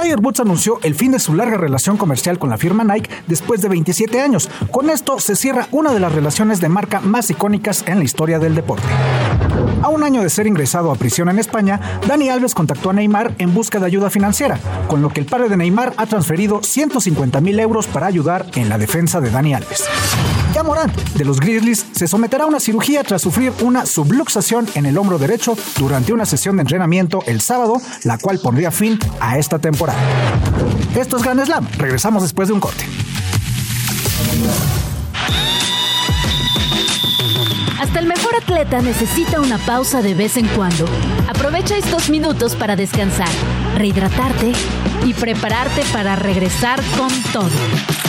[0.00, 3.60] Tiger Woods anunció el fin de su larga relación comercial con la firma Nike después
[3.62, 4.48] de 27 años.
[4.70, 8.38] Con esto se cierra una de las relaciones de marca más icónicas en la historia
[8.38, 8.86] del deporte.
[9.82, 13.34] A un año de ser ingresado a prisión en España, Dani Alves contactó a Neymar
[13.38, 17.40] en busca de ayuda financiera, con lo que el padre de Neymar ha transferido 150
[17.40, 19.84] mil euros para ayudar en la defensa de Dani Alves.
[21.14, 25.16] De los Grizzlies, se someterá a una cirugía tras sufrir una subluxación en el hombro
[25.16, 30.00] derecho durante una sesión de entrenamiento el sábado, la cual pondría fin a esta temporada.
[30.96, 31.64] Esto es Grand Slam.
[31.78, 32.84] Regresamos después de un corte.
[37.80, 40.86] Hasta el mejor atleta necesita una pausa de vez en cuando.
[41.28, 43.28] Aprovecha estos minutos para descansar,
[43.76, 44.52] rehidratarte
[45.06, 48.07] y prepararte para regresar con todo.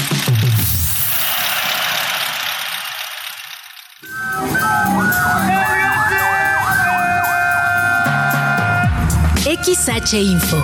[9.69, 10.57] XH Info.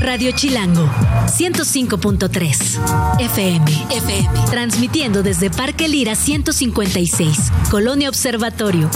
[0.00, 0.90] Radio Chilango,
[1.26, 3.64] 105.3 FM.
[3.88, 4.50] FM.
[4.50, 8.90] Transmitiendo desde Parque Lira 156, Colonia Observatorio.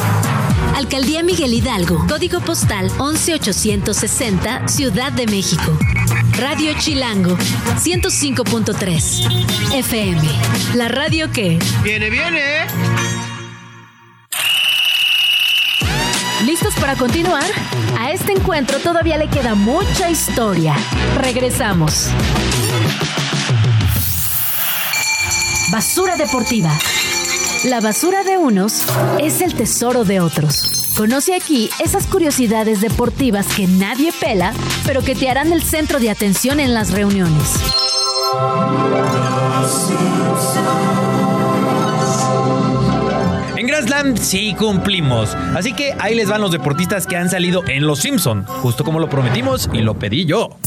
[0.74, 5.78] Alcaldía Miguel Hidalgo, código postal 11860, Ciudad de México.
[6.36, 7.36] Radio Chilango,
[7.78, 10.22] 105.3 FM.
[10.74, 11.60] La radio que...
[11.84, 13.15] Viene, viene.
[16.46, 17.42] ¿Listos para continuar?
[17.98, 20.76] A este encuentro todavía le queda mucha historia.
[21.16, 22.06] Regresamos.
[25.72, 26.70] Basura deportiva.
[27.64, 28.86] La basura de unos
[29.18, 30.94] es el tesoro de otros.
[30.96, 34.52] Conoce aquí esas curiosidades deportivas que nadie pela,
[34.84, 37.54] pero que te harán el centro de atención en las reuniones.
[43.96, 45.34] Slam sí cumplimos.
[45.56, 49.00] Así que ahí les van los deportistas que han salido en Los Simpson, justo como
[49.00, 50.58] lo prometimos y lo pedí yo.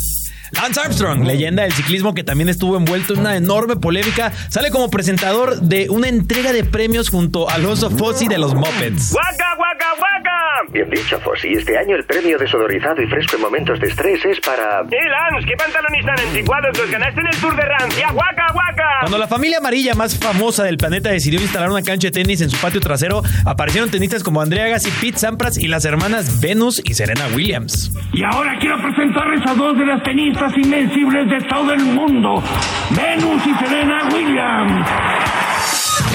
[0.54, 4.90] Lance Armstrong, leyenda del ciclismo que también estuvo envuelto en una enorme polémica, sale como
[4.90, 9.14] presentador de una entrega de premios junto a Alonso Fossi de los Muppets.
[9.14, 10.59] ¡Waka, waka, waka!
[10.72, 11.54] Bien dicho, Fossi.
[11.54, 14.82] Este año el premio desodorizado y fresco en momentos de estrés es para...
[14.82, 15.48] ¡Eh, Lance!
[15.48, 18.08] ¿Qué pantalones tan anticuados los ganaste en el Tour de Francia?
[18.14, 18.84] ¡Waka, waka!
[19.02, 22.50] Cuando la familia amarilla más famosa del planeta decidió instalar una cancha de tenis en
[22.50, 26.94] su patio trasero, aparecieron tenistas como Andrea Agassi, Pete Sampras y las hermanas Venus y
[26.94, 27.92] Serena Williams.
[28.14, 32.44] Y ahora quiero presentarles a dos de las tenistas invencibles de todo el mundo,
[32.92, 34.88] Venus y Serena Williams.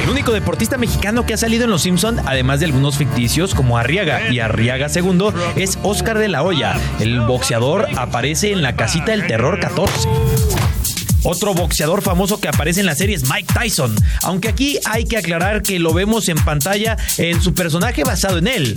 [0.05, 3.79] El único deportista mexicano que ha salido en Los Simpson, además de algunos ficticios como
[3.79, 6.79] Arriaga y Arriaga II, es Oscar de la Hoya.
[7.01, 10.07] El boxeador aparece en la casita del terror 14.
[11.23, 15.17] Otro boxeador famoso que aparece en la serie es Mike Tyson, aunque aquí hay que
[15.17, 18.75] aclarar que lo vemos en pantalla en su personaje basado en él.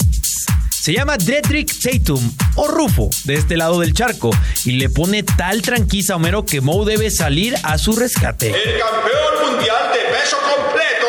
[0.87, 4.29] Se llama Dedrick Tatum o Rufo de este lado del charco
[4.63, 8.51] y le pone tal tranquiza a Homero que Moe debe salir a su rescate.
[8.51, 11.07] El campeón mundial de peso completo,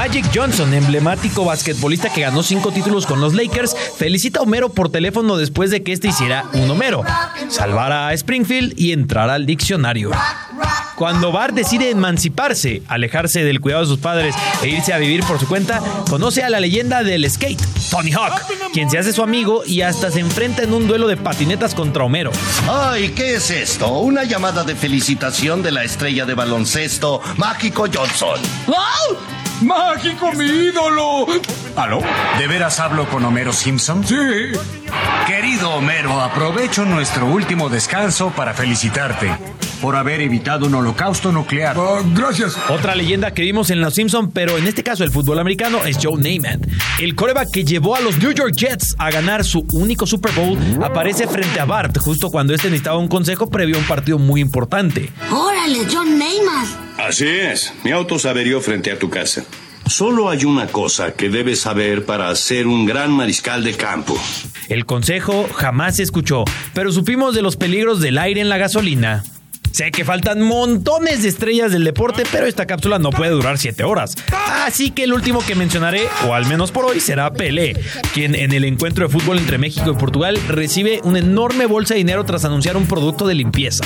[0.00, 4.90] Magic Johnson, emblemático basquetbolista que ganó cinco títulos con los Lakers, felicita a Homero por
[4.90, 7.04] teléfono después de que este hiciera un Homero,
[7.50, 10.10] salvara a Springfield y entrara al diccionario.
[10.96, 15.38] Cuando Bart decide emanciparse, alejarse del cuidado de sus padres e irse a vivir por
[15.38, 17.60] su cuenta, conoce a la leyenda del skate,
[17.90, 18.40] Tony Hawk,
[18.72, 22.04] quien se hace su amigo y hasta se enfrenta en un duelo de patinetas contra
[22.04, 22.32] Homero.
[22.66, 23.98] Ay, ¿qué es esto?
[23.98, 28.40] Una llamada de felicitación de la estrella de baloncesto, Mágico Johnson.
[28.66, 29.39] ¡Wow!
[29.60, 31.26] ¡Mágico, mi ídolo!
[31.76, 32.00] ¿Aló?
[32.38, 34.04] ¿De veras hablo con Homero Simpson?
[34.06, 34.16] Sí.
[35.26, 39.30] Querido Homero, aprovecho nuestro último descanso para felicitarte
[39.80, 41.78] por haber evitado un holocausto nuclear.
[41.78, 42.56] Uh, gracias.
[42.68, 45.98] Otra leyenda que vimos en Los Simpson, pero en este caso el fútbol americano, es
[46.00, 46.66] Joe Namath.
[47.00, 50.58] El coreback que llevó a los New York Jets a ganar su único Super Bowl
[50.82, 54.40] aparece frente a Bart justo cuando este necesitaba un consejo previo a un partido muy
[54.40, 55.10] importante.
[55.30, 56.68] ¡Órale, John Namath!
[56.98, 59.44] Así es, mi auto se averió frente a tu casa.
[59.86, 64.16] Solo hay una cosa que debes saber para ser un gran mariscal de campo.
[64.68, 69.24] El consejo jamás se escuchó, pero supimos de los peligros del aire en la gasolina.
[69.72, 73.84] Sé que faltan montones de estrellas del deporte, pero esta cápsula no puede durar 7
[73.84, 74.14] horas.
[74.66, 77.74] Así que el último que mencionaré, o al menos por hoy, será Pelé,
[78.12, 81.98] quien en el encuentro de fútbol entre México y Portugal recibe una enorme bolsa de
[81.98, 83.84] dinero tras anunciar un producto de limpieza.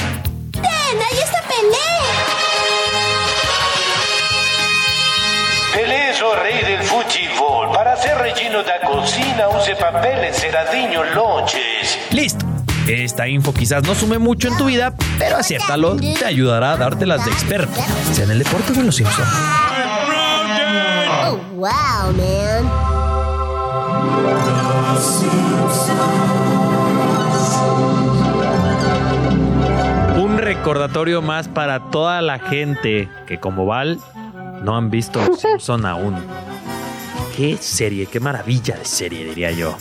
[0.53, 0.63] ¡Ten!
[0.65, 1.77] ¡Ahí está Pelé!
[5.75, 7.73] Pelé es o rei del fútbol.
[7.75, 11.99] Para ser relleno da cocina use papel enceradinho lonches.
[12.11, 12.54] Listo.
[12.87, 17.25] Esta info quizás no sume mucho en tu vida, pero aciértalo, te ayudará a dártelas
[17.25, 17.81] de experto,
[18.13, 19.29] sea en el deporte o en los Simpsons.
[21.27, 22.71] Oh, wow, man.
[30.19, 33.99] Un recordatorio más para toda la gente que como Val
[34.63, 36.17] no han visto Los Simpson aún.
[37.35, 39.75] Qué serie, qué maravilla de serie, diría yo.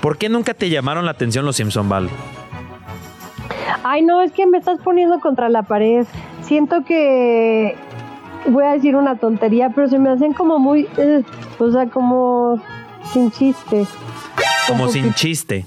[0.00, 2.08] ¿Por qué nunca te llamaron la atención Los Simpson, Val?
[3.84, 6.06] Ay, no, es que me estás poniendo contra la pared.
[6.42, 7.76] Siento que
[8.46, 11.22] voy a decir una tontería, pero se me hacen como muy, eh,
[11.58, 12.62] o sea, como
[13.12, 13.86] sin chiste.
[14.66, 15.64] Como sin chiste.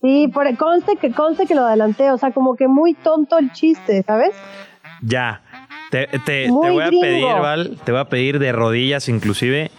[0.00, 3.52] Sí, por conste que conste que lo adelanté, o sea, como que muy tonto el
[3.52, 4.30] chiste, ¿sabes?
[5.02, 5.42] Ya.
[5.90, 9.70] Te, te- voy a pedir, Val, te voy a pedir de rodillas inclusive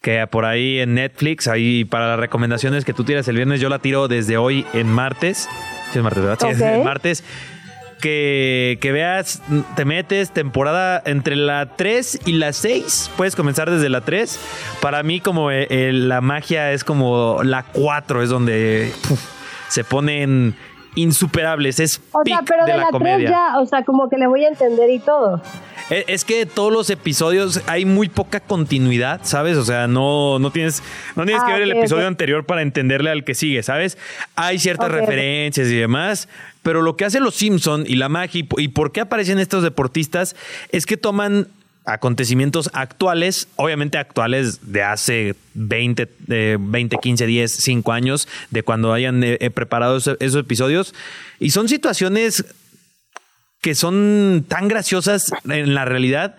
[0.00, 3.68] que por ahí en Netflix, ahí para las recomendaciones que tú tiras el viernes, yo
[3.68, 5.48] la tiro desde hoy en martes.
[5.92, 6.38] Sí, es martes, ¿verdad?
[6.40, 7.24] Sí, es martes.
[8.00, 9.42] Que, que veas,
[9.74, 13.10] te metes temporada entre la 3 y la 6.
[13.16, 14.38] Puedes comenzar desde la 3.
[14.80, 19.20] Para mí, como eh, eh, la magia es como la 4, es donde puf,
[19.68, 20.54] se ponen
[21.02, 21.80] insuperables.
[21.80, 23.30] Es O sea, pero de, de la, la 3 comedia.
[23.30, 25.42] ya, o sea, como que le voy a entender y todo.
[25.90, 29.56] Eh, Es que todos los episodios hay muy poca continuidad, ¿sabes?
[29.56, 30.82] O sea, no, no tienes,
[31.16, 33.96] no tienes Ah, que ver el episodio anterior para entenderle al que sigue, ¿sabes?
[34.36, 36.28] Hay ciertas referencias y demás,
[36.62, 39.62] pero lo que hacen los Simpson y la magia y, y por qué aparecen estos
[39.62, 40.36] deportistas
[40.72, 41.48] es que toman
[41.88, 48.92] acontecimientos actuales, obviamente actuales de hace 20, eh, 20 15, 10, 5 años, de cuando
[48.92, 50.94] hayan eh, eh, preparado ese- esos episodios,
[51.40, 52.44] y son situaciones
[53.60, 56.36] que son tan graciosas en la realidad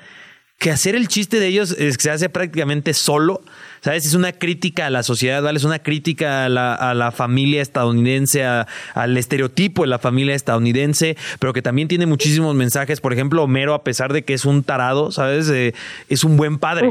[0.57, 3.41] que hacer el chiste de ellos es que se hace prácticamente solo.
[3.81, 4.05] ¿Sabes?
[4.05, 5.57] Es una crítica a la sociedad, ¿vale?
[5.57, 11.17] Es una crítica a la, a la familia estadounidense, al estereotipo de la familia estadounidense,
[11.39, 13.01] pero que también tiene muchísimos mensajes.
[13.01, 15.49] Por ejemplo, Homero, a pesar de que es un tarado, ¿sabes?
[15.49, 15.73] Eh,
[16.09, 16.89] es un buen padre.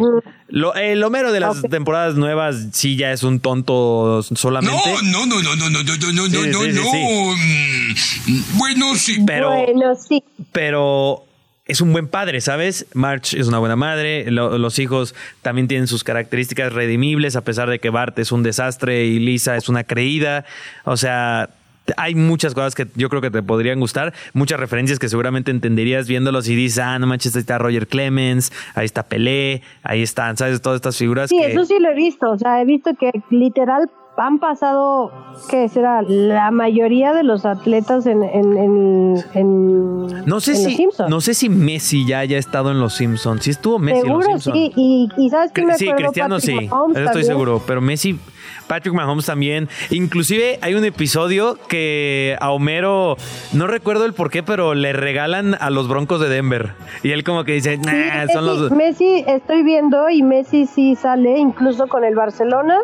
[0.76, 4.76] Eh, el Homero de las temporadas nuevas sí ya es un tonto solamente.
[5.04, 6.82] No, no, no, no, no, no, no, no, sí, no, sí, no.
[6.90, 9.22] Sí, mm, bueno, sí.
[9.26, 10.22] Pero, bueno, sí.
[10.52, 11.27] Pero
[11.68, 12.86] es un buen padre, ¿sabes?
[12.94, 17.68] March es una buena madre, lo- los hijos también tienen sus características redimibles, a pesar
[17.70, 20.44] de que Bart es un desastre y Lisa es una creída.
[20.84, 21.50] O sea,
[21.96, 26.06] hay muchas cosas que yo creo que te podrían gustar, muchas referencias que seguramente entenderías
[26.08, 30.36] viéndolos y dices, ah, no manches, ahí está Roger Clemens, ahí está Pelé, ahí están,
[30.36, 30.60] ¿sabes?
[30.60, 31.52] Todas estas figuras Sí, que...
[31.52, 32.30] eso sí lo he visto.
[32.30, 35.12] O sea, he visto que literal han pasado,
[35.50, 36.02] ¿qué será?
[36.02, 41.08] La mayoría de los atletas en, en, en, en- No sé los si Simpsons.
[41.10, 43.42] no sé si Messi ya haya estado en los Simpsons.
[43.44, 44.54] Sí estuvo Messi en los Seguro Simpsons.
[44.56, 44.72] sí.
[44.76, 45.88] Y, y ¿sabes qué me Sí?
[45.96, 48.18] Cristiano Patrick sí, Mahomes eso estoy seguro, pero Messi,
[48.66, 49.68] Patrick Mahomes también.
[49.90, 53.16] Inclusive hay un episodio que a Homero,
[53.52, 56.72] no recuerdo el por qué, pero le regalan a los Broncos de Denver.
[57.02, 58.70] Y él como que dice, nah, Sí, son Messi, los...
[58.72, 62.78] Messi, estoy viendo y Messi sí sale incluso con el Barcelona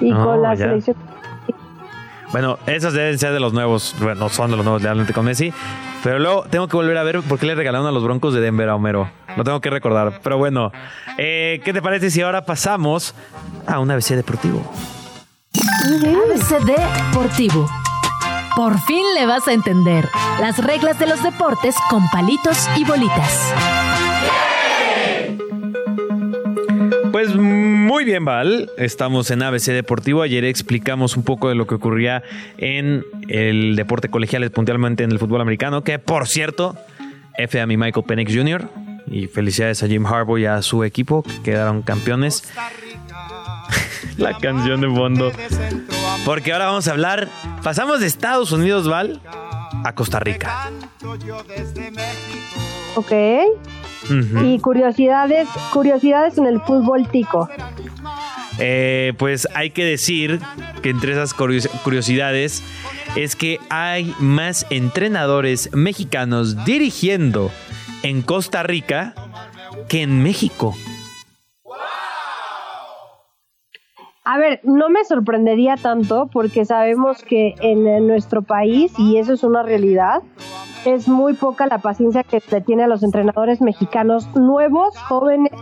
[0.00, 0.66] y No, con la ya.
[0.66, 0.96] selección.
[2.30, 5.24] Bueno, esos deben ser de los nuevos, bueno, no son de los nuevos realmente con
[5.24, 5.50] Messi.
[6.04, 8.40] Pero luego tengo que volver a ver por qué le regalaron a los Broncos de
[8.40, 9.10] Denver a Homero.
[9.36, 10.20] Lo tengo que recordar.
[10.22, 10.70] Pero bueno,
[11.16, 13.14] eh, ¿qué te parece si ahora pasamos
[13.66, 14.62] a un ABC deportivo?
[15.54, 17.66] ABC Deportivo.
[18.54, 20.06] Por fin le vas a entender
[20.40, 23.52] las reglas de los deportes con palitos y bolitas.
[27.18, 28.70] Pues muy bien, Val.
[28.78, 30.22] Estamos en ABC Deportivo.
[30.22, 32.22] Ayer explicamos un poco de lo que ocurría
[32.58, 36.76] en el deporte colegial, puntualmente en el fútbol americano, que por cierto,
[37.36, 38.68] F a mi Michael Penix Jr.
[39.10, 42.44] y felicidades a Jim Harbaugh y a su equipo que quedaron campeones.
[44.16, 45.32] La canción de fondo.
[46.24, 47.28] Porque ahora vamos a hablar.
[47.64, 49.20] Pasamos de Estados Unidos, Val,
[49.82, 50.70] a Costa Rica.
[52.94, 53.12] Ok.
[54.44, 57.48] Y curiosidades, curiosidades en el fútbol tico.
[58.60, 60.40] Eh, pues hay que decir
[60.82, 62.62] que entre esas curios- curiosidades
[63.16, 67.50] es que hay más entrenadores mexicanos dirigiendo
[68.02, 69.14] en Costa Rica
[69.88, 70.74] que en México.
[74.24, 79.42] A ver, no me sorprendería tanto porque sabemos que en nuestro país, y eso es
[79.42, 80.20] una realidad,
[80.84, 85.52] es muy poca la paciencia que se tiene a los entrenadores mexicanos nuevos, jóvenes.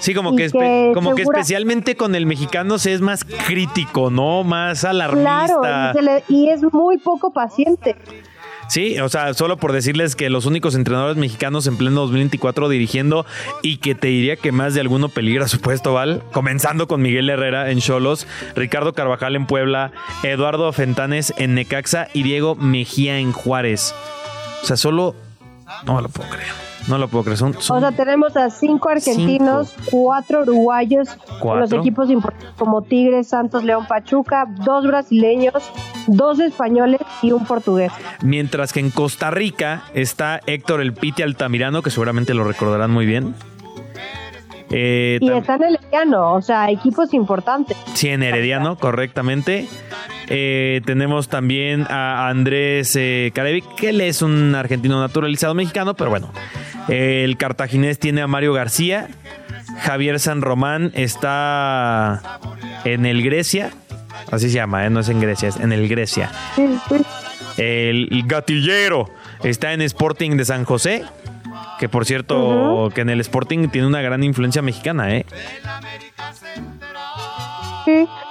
[0.00, 4.44] Sí, como que, como que especialmente con el mexicano se es más crítico, ¿no?
[4.44, 5.90] Más Claro, alarmista.
[5.90, 7.96] y, se le- y es muy poco paciente.
[8.68, 13.24] Sí, o sea, solo por decirles que los únicos entrenadores mexicanos en pleno 2024 dirigiendo
[13.62, 17.30] y que te diría que más de alguno peligra su puesto, Val, comenzando con Miguel
[17.30, 23.32] Herrera en Cholos, Ricardo Carvajal en Puebla, Eduardo Fentanes en Necaxa y Diego Mejía en
[23.32, 23.94] Juárez.
[24.62, 25.14] O sea, solo...
[25.84, 26.67] No lo puedo creer.
[26.88, 27.38] No lo puedo creer.
[27.38, 31.08] Son, son- O sea, tenemos a cinco argentinos, cuatro uruguayos,
[31.40, 31.60] Cuatro.
[31.60, 35.54] los equipos importantes como Tigres, Santos, León, Pachuca, dos brasileños,
[36.06, 37.92] dos españoles y un portugués.
[38.22, 43.04] Mientras que en Costa Rica está Héctor El Piti Altamirano, que seguramente lo recordarán muy
[43.06, 43.34] bien.
[44.70, 47.76] Eh, Y está en Herediano, o sea, equipos importantes.
[47.94, 49.66] Sí, en Herediano, correctamente.
[50.28, 56.10] Eh, tenemos también a Andrés eh, Carevic, que él es un argentino naturalizado mexicano, pero
[56.10, 56.28] bueno.
[56.88, 59.08] El cartaginés tiene a Mario García.
[59.80, 62.40] Javier San Román está
[62.84, 63.70] en el Grecia.
[64.30, 64.90] Así se llama, ¿eh?
[64.90, 66.30] no es en Grecia, es en el Grecia.
[67.56, 69.10] El, el gatillero
[69.42, 71.04] está en Sporting de San José.
[71.78, 75.26] Que por cierto, que en el Sporting tiene una gran influencia mexicana, ¿eh?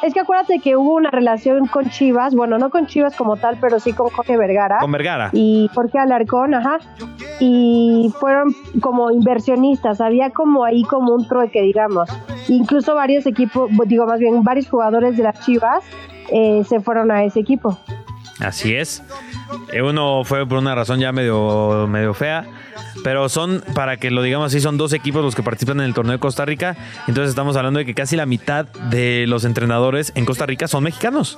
[0.08, 3.58] Es que acuérdate que hubo una relación con Chivas, bueno, no con Chivas como tal,
[3.60, 4.78] pero sí con Jorge Vergara.
[4.80, 5.32] Con Vergara.
[5.34, 6.80] Y Jorge Alarcón, ajá.
[7.42, 12.10] Y fueron como inversionistas, había como ahí como un trueque, digamos.
[12.48, 15.84] Incluso varios equipos, digo más bien, varios jugadores de las Chivas
[16.32, 17.78] eh, se fueron a ese equipo.
[18.40, 19.04] Así es.
[19.72, 22.46] Eh, Uno fue por una razón ya medio, medio fea.
[23.04, 25.94] Pero son, para que lo digamos así, son dos equipos los que participan en el
[25.94, 26.76] torneo de Costa Rica.
[27.08, 30.84] Entonces estamos hablando de que casi la mitad de los entrenadores en Costa Rica son
[30.84, 31.38] mexicanos.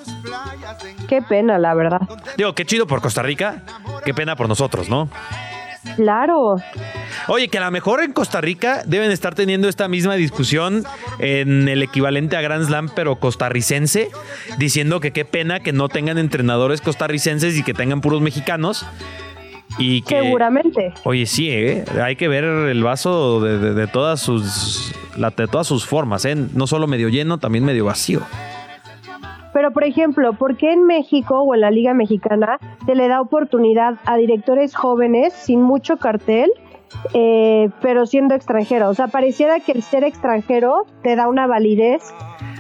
[1.08, 2.02] Qué pena, la verdad.
[2.38, 3.64] Digo, qué chido por Costa Rica,
[4.06, 5.10] qué pena por nosotros, ¿no?
[5.96, 6.58] Claro.
[7.28, 10.84] Oye, que a lo mejor en Costa Rica deben estar teniendo esta misma discusión
[11.20, 14.10] en el equivalente a Grand Slam, pero costarricense,
[14.58, 18.86] diciendo que qué pena que no tengan entrenadores costarricenses y que tengan puros mexicanos.
[19.78, 20.94] Y que, Seguramente.
[21.04, 21.86] Oye, sí, ¿eh?
[22.04, 26.26] hay que ver el vaso de, de- de todas sus la- de todas sus formas,
[26.26, 26.36] ¿eh?
[26.36, 28.22] no solo medio lleno, también medio vacío.
[29.54, 33.20] Pero, por ejemplo, ¿por qué en México o en la Liga Mexicana se le da
[33.22, 36.52] oportunidad a directores jóvenes sin mucho cartel,
[37.14, 38.90] eh, pero siendo extranjero?
[38.90, 42.04] O sea, pareciera que el ser extranjero te da una validez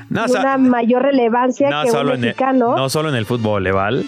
[0.09, 2.75] No, y una mayor relevancia no que un solo, en el, mexicano.
[2.75, 4.05] no solo en el fútbol, ¿eh, Val?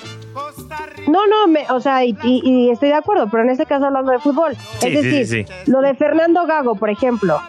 [1.08, 3.86] No, no, me- o sea, y, y- y estoy de acuerdo, pero en este caso
[3.86, 4.56] hablando de fútbol.
[4.80, 7.40] Sí, es sí, decir, sí, lo de Fernando Gago, por ejemplo,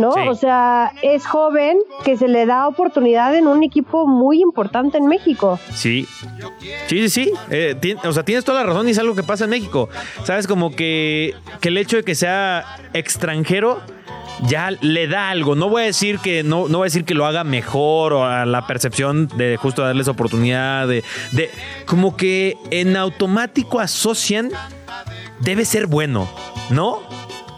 [0.00, 0.12] ¿no?
[0.12, 0.20] Sí.
[0.28, 5.06] O sea, es joven que se le da oportunidad en un equipo muy importante en
[5.06, 5.58] México.
[5.72, 6.06] Sí.
[6.86, 7.32] Sí, sí, sí.
[7.50, 9.88] Eh, o sea, tienes toda la razón y es algo que pasa en México.
[10.24, 13.80] Sabes, como que, que el hecho de que sea extranjero
[14.46, 15.54] ya le da algo.
[15.54, 18.24] No voy a decir que no, no voy a decir que lo haga mejor o
[18.24, 21.50] a la percepción de justo darles oportunidad de, de
[21.86, 24.50] como que en automático asocian
[25.40, 26.28] debe ser bueno,
[26.70, 27.00] ¿no?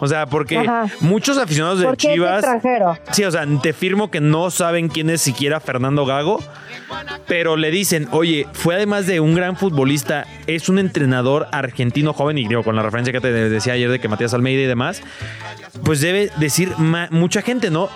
[0.04, 0.86] O sea, porque Ajá.
[0.98, 2.98] muchos aficionados de Porque es Chivas extranjero.
[3.12, 6.40] Sí, o sea, te firmo que no saben quién es siquiera Fernando Gago,
[7.28, 12.36] pero le dicen, oye, fue además de un gran futbolista, es un entrenador argentino joven,
[12.38, 15.02] y digo, con la referencia que te decía ayer de que Matías Almeida y demás,
[15.84, 16.72] pues debe decir
[17.10, 17.88] mucha gente, ¿no?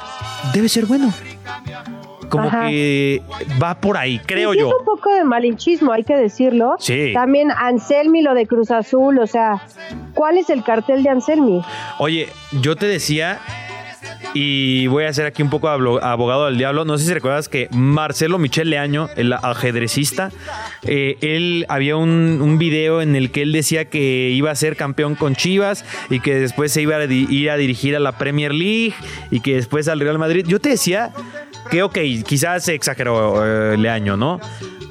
[0.55, 1.13] Debe ser bueno.
[2.29, 2.68] Como Ajá.
[2.68, 3.22] que
[3.62, 4.68] va por ahí, creo Sí, yo.
[4.68, 6.77] Es un poco de malinchismo, hay que decirlo.
[6.79, 7.12] Sí.
[7.14, 9.62] También Anselmi, lo de Cruz Azul, o sea,
[10.14, 11.62] ¿cuál es el cartel de Anselmi?
[11.99, 12.29] Oye,
[12.61, 13.39] yo te decía,
[14.35, 17.68] y voy a hacer aquí un poco abogado del diablo, no sé si recuerdas que
[17.72, 20.31] Marcelo Michel Leaño, el ajedrecista,
[20.83, 24.77] eh, él había un, un video en el que él decía que iba a ser
[24.77, 28.53] campeón con Chivas y que después se iba a ir a dirigir a la Premier
[28.53, 28.95] League
[29.31, 30.45] y que después al Real Madrid.
[30.47, 31.12] Yo te decía
[31.71, 34.41] que, ok, quizás se exageró eh, Leaño, ¿no?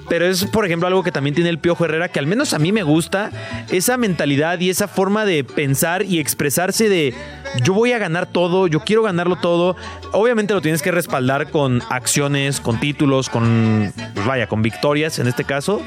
[0.08, 2.60] Pero es, por ejemplo, algo que también tiene el Piojo Herrera, que al menos a
[2.60, 3.32] mí me gusta,
[3.72, 7.14] esa mentalidad y esa forma de pensar y expresarse de
[7.64, 9.76] yo voy a ganar todo, yo quiero ganarlo todo.
[10.12, 15.28] Obviamente lo tienes que respaldar con acciones, con títulos, con, pues vaya, con victorias en
[15.28, 15.82] este caso.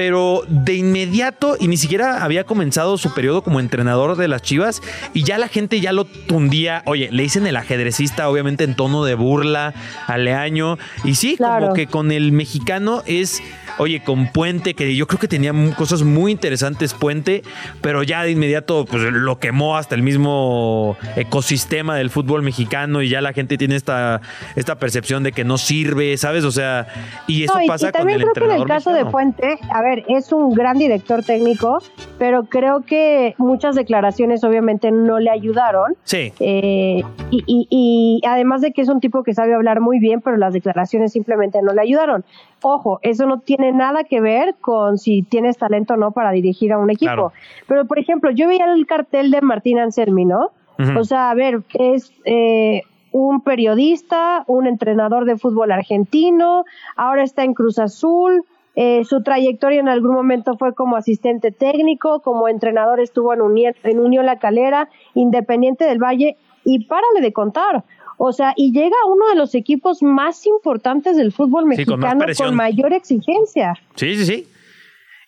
[0.00, 4.80] Pero de inmediato, y ni siquiera había comenzado su periodo como entrenador de las Chivas,
[5.12, 6.82] y ya la gente ya lo tundía.
[6.86, 9.74] Oye, le dicen el ajedrecista, obviamente en tono de burla,
[10.06, 10.78] a Leaño.
[11.04, 13.42] Y sí, como que con el mexicano es,
[13.80, 17.42] oye, con Puente, que yo creo que tenía cosas muy interesantes Puente,
[17.80, 23.08] pero ya de inmediato pues, lo quemó hasta el mismo ecosistema del fútbol mexicano, y
[23.08, 24.20] ya la gente tiene esta,
[24.56, 26.44] esta percepción de que no sirve, ¿sabes?
[26.44, 26.86] O sea,
[27.26, 29.04] y eso No, y- pasa y con también el creo que en el caso de.
[29.06, 31.82] Puente, a ver, es un gran director técnico,
[32.18, 35.94] pero creo que muchas declaraciones obviamente no le ayudaron.
[36.04, 36.32] Sí.
[36.38, 40.20] Eh, y, y- y además de que es un tipo que sabe hablar muy bien,
[40.20, 42.24] pero las declaraciones simplemente no le ayudaron.
[42.62, 46.72] Ojo, eso no tiene nada que ver con si tienes talento o no para dirigir
[46.72, 47.12] a un equipo.
[47.12, 47.32] Claro.
[47.66, 50.50] Pero, por ejemplo, yo veía el cartel de Martín Anselmi, ¿no?
[50.96, 52.82] O sea, a ver, es eh,
[53.12, 56.64] un periodista, un entrenador de fútbol argentino,
[56.96, 58.44] ahora está en Cruz Azul.
[58.76, 63.74] eh, su trayectoria en algún momento fue como asistente técnico, como entrenador estuvo en Unión,
[63.82, 67.84] en Unión La Calera, Independiente del Valle, y párale de contar.
[68.22, 72.00] O sea, y llega a uno de los equipos más importantes del fútbol Sí, con
[72.00, 72.48] mexicano presión.
[72.48, 73.74] con mayor exigencia.
[73.94, 74.48] Sí, sí, sí.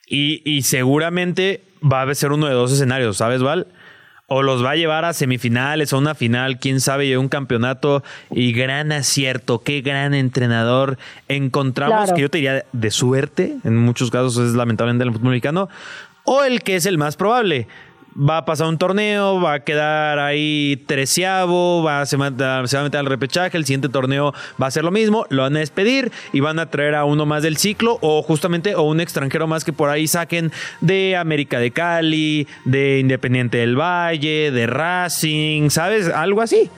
[0.07, 3.67] Y, y seguramente va a ser uno de dos escenarios, ¿sabes, Val?
[4.27, 8.03] O los va a llevar a semifinales o una final, quién sabe, y un campeonato.
[8.31, 12.15] Y gran acierto, qué gran entrenador encontramos, Claro.
[12.17, 15.69] que yo te diría de suerte, en muchos casos es lamentablemente en el fútbol mexicano,
[16.25, 17.67] o el que es el más probable.
[18.17, 22.31] Va a pasar un torneo, va a quedar ahí treceavo, va, se, va,
[22.67, 25.43] se va a meter al repechaje, el siguiente torneo va a ser lo mismo, lo
[25.43, 28.83] van a despedir y van a traer a uno más del ciclo o justamente o
[28.83, 34.51] un extranjero más que por ahí saquen de América de Cali, de Independiente del Valle,
[34.51, 36.09] de Racing, ¿sabes?
[36.09, 36.71] Algo así.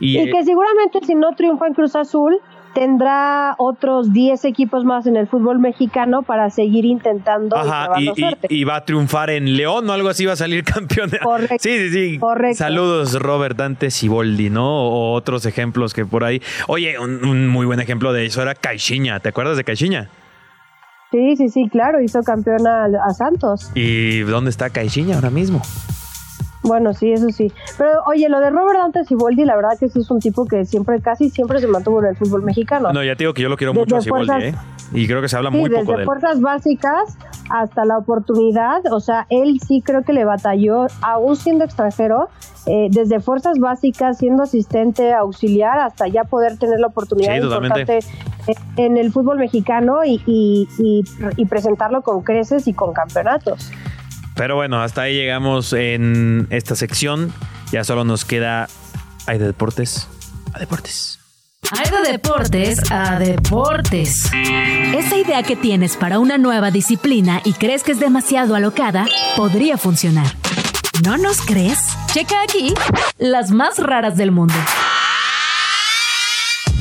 [0.00, 2.40] Y, que seguramente si no triunfa en Cruz Azul,
[2.74, 8.36] tendrá otros 10 equipos más en el fútbol mexicano para seguir intentando Ajá, y, y-
[8.60, 11.10] y va a triunfar en León o algo así, va a salir campeón.
[11.22, 11.56] Correcto.
[11.60, 12.18] Sí, sí, sí.
[12.18, 12.58] Correcto.
[12.58, 14.66] Saludos, Robert Dante Siboldi, ¿no?
[14.66, 16.42] O otros ejemplos que por ahí.
[16.68, 19.20] Oye, un, un muy buen ejemplo de eso era Caixinha.
[19.20, 20.08] ¿Te acuerdas de Caixinha?
[21.12, 23.70] Sí, sí, sí, claro, hizo campeón a, a Santos.
[23.76, 25.62] ¿Y dónde está Caixinha ahora mismo?
[26.64, 27.52] Bueno, sí, eso sí.
[27.78, 30.64] Pero oye, lo de Robert Dante Siboldi, la verdad que sí es un tipo que
[30.64, 32.90] siempre, casi siempre se mantuvo en el fútbol mexicano.
[32.92, 34.54] No, ya te digo que yo lo quiero Desde mucho a Siboldi, fuerzas- ¿eh?
[34.92, 36.04] Y creo que se habla Sí, muy poco desde de él.
[36.06, 37.16] fuerzas básicas
[37.50, 42.28] hasta la oportunidad, o sea, él sí creo que le batalló, aún siendo extranjero,
[42.66, 47.98] eh, desde fuerzas básicas, siendo asistente auxiliar, hasta ya poder tener la oportunidad Sí, importante
[48.46, 51.04] en- en el fútbol mexicano y, y- y-
[51.36, 53.70] y presentarlo con creces y con campeonatos.
[54.34, 57.32] Pero bueno, hasta ahí llegamos en esta sección.
[57.72, 58.68] Ya solo nos queda.
[59.26, 60.08] Hay de deportes.
[60.52, 61.20] A deportes.
[61.70, 64.30] Hay de deportes a deportes.
[64.94, 69.06] Esa idea que tienes para una nueva disciplina y crees que es demasiado alocada,
[69.36, 70.26] podría funcionar.
[71.02, 71.78] ¿No nos crees?
[72.12, 72.74] Checa aquí
[73.18, 74.54] las más raras del mundo.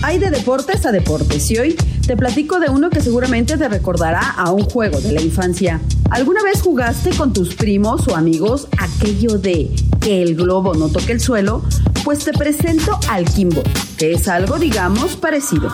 [0.03, 1.75] Hay de deportes a deportes y hoy
[2.05, 5.79] te platico de uno que seguramente te recordará a un juego de la infancia.
[6.09, 11.13] ¿Alguna vez jugaste con tus primos o amigos aquello de que el globo no toque
[11.13, 11.61] el suelo?
[12.03, 13.63] Pues te presento al Kimbo,
[13.97, 15.73] que es algo digamos parecido.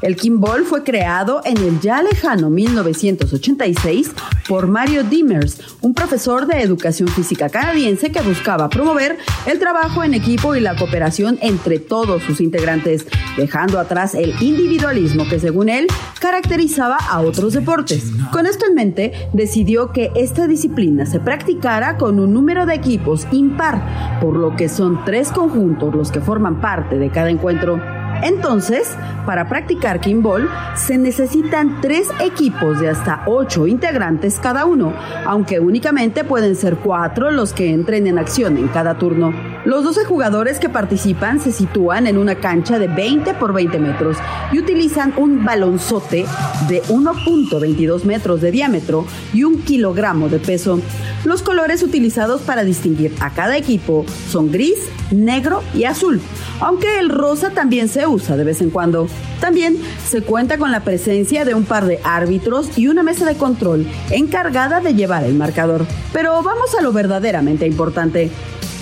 [0.00, 4.12] El Kimball fue creado en el ya lejano 1986
[4.48, 10.14] por Mario Dimmers, un profesor de educación física canadiense que buscaba promover el trabajo en
[10.14, 15.88] equipo y la cooperación entre todos sus integrantes, dejando atrás el individualismo que según él
[16.20, 18.12] caracterizaba a otros deportes.
[18.30, 23.26] Con esto en mente, decidió que esta disciplina se practicara con un número de equipos
[23.32, 27.97] impar, por lo que son tres conjuntos los que forman parte de cada encuentro.
[28.22, 28.96] Entonces,
[29.26, 34.94] para practicar kimball se necesitan tres equipos de hasta ocho integrantes cada uno,
[35.26, 39.32] aunque únicamente pueden ser cuatro los que entren en acción en cada turno.
[39.64, 44.16] Los 12 jugadores que participan se sitúan en una cancha de 20 por 20 metros
[44.50, 46.24] y utilizan un balonzote
[46.68, 49.04] de 1.22 metros de diámetro
[49.34, 50.80] y un kilogramo de peso.
[51.24, 56.20] Los colores utilizados para distinguir a cada equipo son gris, negro y azul,
[56.60, 59.08] aunque el rosa también se usa de vez en cuando.
[59.40, 63.36] También se cuenta con la presencia de un par de árbitros y una mesa de
[63.36, 65.86] control encargada de llevar el marcador.
[66.12, 68.30] Pero vamos a lo verdaderamente importante.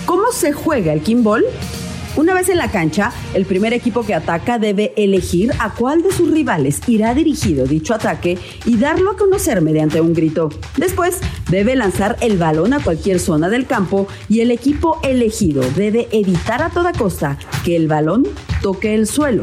[0.07, 1.45] ¿Cómo se juega el kimball?
[2.17, 6.11] Una vez en la cancha, el primer equipo que ataca debe elegir a cuál de
[6.11, 10.49] sus rivales irá dirigido dicho ataque y darlo a conocer mediante un grito.
[10.79, 11.19] Después,
[11.51, 16.63] debe lanzar el balón a cualquier zona del campo y el equipo elegido debe evitar
[16.63, 18.25] a toda costa que el balón
[18.63, 19.43] toque el suelo.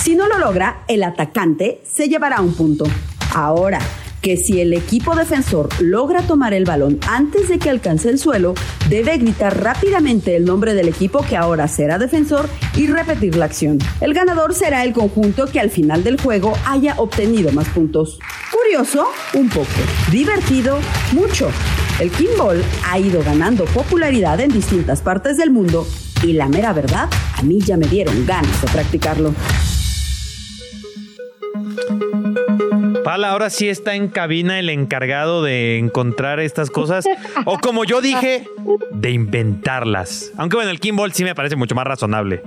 [0.00, 2.84] Si no lo logra, el atacante se llevará un punto.
[3.34, 3.80] Ahora,
[4.22, 8.54] que si el equipo defensor logra tomar el balón antes de que alcance el suelo,
[8.88, 13.78] debe gritar rápidamente el nombre del equipo que ahora será defensor y repetir la acción.
[14.00, 18.18] El ganador será el conjunto que al final del juego haya obtenido más puntos.
[18.52, 19.66] Curioso, un poco.
[20.10, 20.78] Divertido,
[21.12, 21.50] mucho.
[22.00, 25.86] El kimball ha ido ganando popularidad en distintas partes del mundo
[26.22, 29.34] y la mera verdad, a mí ya me dieron ganas de practicarlo.
[33.04, 37.04] Pala, ahora sí está en cabina el encargado de encontrar estas cosas.
[37.44, 38.46] O como yo dije,
[38.92, 40.32] de inventarlas.
[40.36, 42.42] Aunque bueno, el Kimball sí me parece mucho más razonable.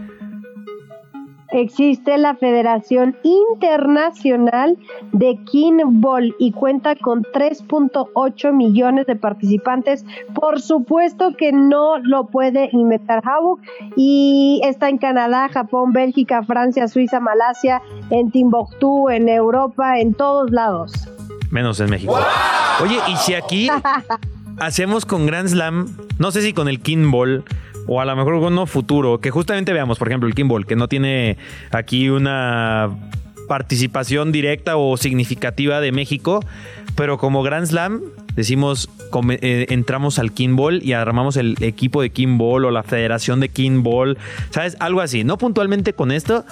[1.56, 4.78] Existe la Federación Internacional
[5.14, 10.06] de Kinball y cuenta con 3.8 millones de participantes.
[10.34, 13.62] Por supuesto que no lo puede inventar Havok
[13.96, 20.52] y está en Canadá, Japón, Bélgica, Francia, Suiza, Malasia, en Timbuktu, en Europa, en todos
[20.52, 20.92] lados.
[21.52, 22.18] Menos en México.
[22.84, 23.70] Oye, y si aquí
[24.60, 27.46] hacemos con Grand Slam, no sé si con el Kimball
[27.88, 30.88] o a lo mejor uno futuro, que justamente veamos, por ejemplo, el Kimball, que no
[30.88, 31.38] tiene
[31.72, 32.90] aquí una
[33.48, 36.44] participación directa o significativa de México,
[36.96, 38.02] pero como Grand Slam
[38.36, 38.90] decimos,
[39.30, 44.18] eh, entramos al Kimball y armamos el equipo de Kimball o la federación de Kimball,
[44.50, 44.76] ¿sabes?
[44.80, 46.46] Algo así, no puntualmente con esto,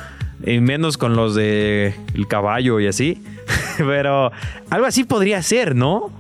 [0.46, 3.22] y menos con los de el caballo y así,
[3.78, 4.32] pero
[4.70, 6.12] algo así podría ser, ¿no?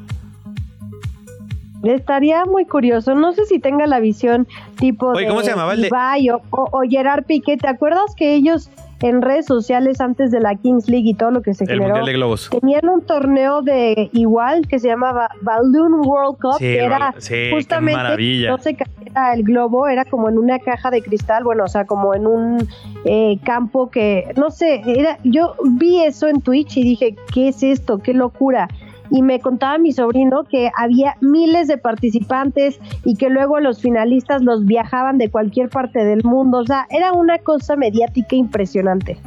[1.83, 3.13] Estaría muy curioso.
[3.15, 4.47] No sé si tenga la visión
[4.79, 7.57] tipo Oye, de ¿cómo se llamaba Ibai o, o- o Gerard Piqué.
[7.57, 8.69] ¿Te acuerdas que ellos
[9.01, 11.87] en redes sociales antes de la Kings League y todo lo que se El generó
[11.87, 12.49] Mundial de Globos.
[12.49, 17.33] tenían un torneo de igual que se llamaba Balloon World Cup Sí, que era sí,
[17.33, 18.51] qué justamente maravilla.
[18.51, 21.85] no se cayera el globo era como en una caja de cristal bueno o sea
[21.85, 22.65] como en un
[23.03, 27.61] eh, campo que no sé era yo vi eso en Twitch y dije qué es
[27.61, 28.69] esto qué locura
[29.13, 34.41] y me contaba mi sobrino que había miles de participantes y que luego los finalistas
[34.41, 36.57] los viajaban de cualquier parte del mundo.
[36.57, 39.17] O sea, era una cosa mediática impresionante.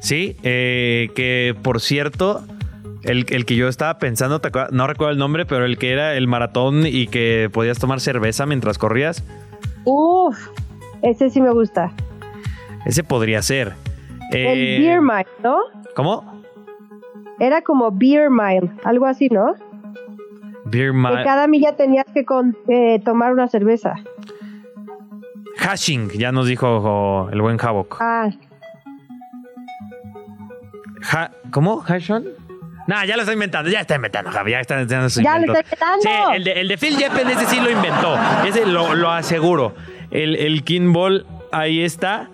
[0.00, 2.42] Sí, eh, que por cierto,
[3.04, 4.40] El, el que yo estaba pensando,
[4.72, 8.44] no recuerdo el nombre, pero el que era el maratón y que podías tomar cerveza
[8.44, 9.22] mientras corrías.
[9.84, 10.36] Uf,
[11.02, 11.92] ese sí me gusta.
[12.84, 13.74] Ese podría ser.
[14.32, 15.58] El Eh, Beer Mile, ¿no?
[15.94, 16.42] ¿Cómo?
[17.40, 19.54] Era como Beer Mile, algo así, ¿no?
[20.64, 21.24] Beer Que Mile.
[21.24, 23.94] cada milla tenías que con- eh, tomar una cerveza.
[25.56, 27.96] Hashing, ya nos dijo oh, el buen Havok.
[28.00, 28.30] Ah,
[31.12, 31.80] Ha- ¿Cómo?
[31.80, 32.24] ¿Hashon?
[32.86, 35.52] No, ya lo está inventando, ya está inventando, Javi, ya está inventando su Ya lo
[35.52, 36.02] está inventando.
[36.02, 38.16] Sí, el de, el de Phil Jeppen, ese sí lo inventó.
[38.46, 39.74] Ese lo, lo aseguro.
[40.10, 42.30] El, el King Ball, ahí está.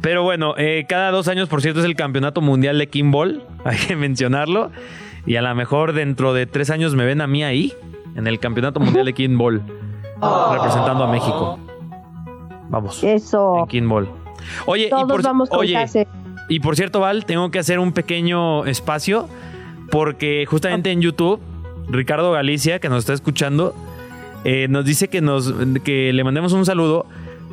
[0.00, 3.42] Pero bueno, eh, cada dos años, por cierto, es el campeonato mundial de King Ball.
[3.64, 4.70] Hay que mencionarlo.
[5.26, 7.72] Y a lo mejor dentro de tres años me ven a mí ahí,
[8.16, 9.62] en el campeonato mundial de King Ball,
[10.52, 11.58] representando a México.
[12.68, 13.02] Vamos.
[13.04, 13.60] eso.
[13.60, 14.08] En King Ball.
[14.66, 15.76] Oye, y Todos por, vamos con oye,
[16.48, 19.28] y por cierto, Val, tengo que hacer un pequeño espacio
[19.90, 21.40] porque justamente en YouTube,
[21.88, 23.74] Ricardo Galicia, que nos está escuchando,
[24.44, 25.52] eh, nos dice que, nos,
[25.84, 27.06] que le mandemos un saludo,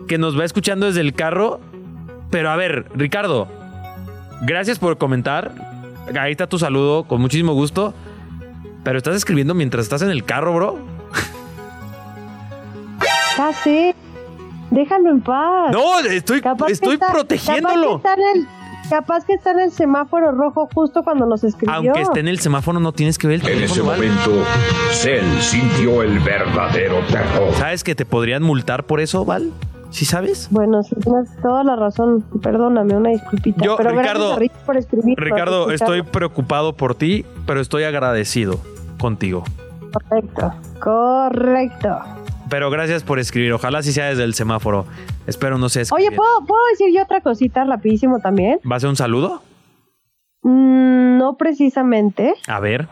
[0.08, 1.60] que nos va escuchando desde el carro.
[2.32, 3.48] Pero a ver, Ricardo,
[4.42, 5.69] gracias por comentar.
[6.20, 7.94] Ahí está tu saludo, con muchísimo gusto.
[8.84, 10.80] Pero estás escribiendo mientras estás en el carro, bro.
[13.36, 13.94] Casi.
[14.72, 15.72] Déjalo en paz.
[15.72, 18.02] No, estoy, Capaz que estoy está- protegiéndolo.
[18.02, 18.48] Capaz que, está en el,
[18.90, 21.74] capaz que está en el semáforo rojo justo cuando nos escribió.
[21.76, 24.44] Aunque esté en el semáforo, no tienes que ver el En ese momento,
[24.92, 27.54] Cell sintió el verdadero terror.
[27.58, 29.52] ¿Sabes que te podrían multar por eso, Val?
[29.90, 30.48] ¿Sí sabes?
[30.52, 32.24] Bueno, sí, tienes toda la razón.
[32.42, 33.64] Perdóname, una disculpita.
[33.64, 35.20] Yo, Pero Ricardo, por escribir.
[35.20, 38.60] Ricardo, estoy preocupado por ti, pero estoy agradecido
[39.00, 39.44] contigo.
[39.92, 41.98] Correcto, correcto.
[42.50, 43.54] Pero gracias por escribir.
[43.54, 44.86] Ojalá sí sea desde el semáforo.
[45.28, 46.12] Espero no sea Oye.
[46.12, 48.60] ¿puedo, ¿puedo decir yo otra cosita rapidísimo también?
[48.70, 49.44] ¿Va a ser un saludo?
[50.42, 52.34] Mm, no precisamente.
[52.48, 52.88] A ver.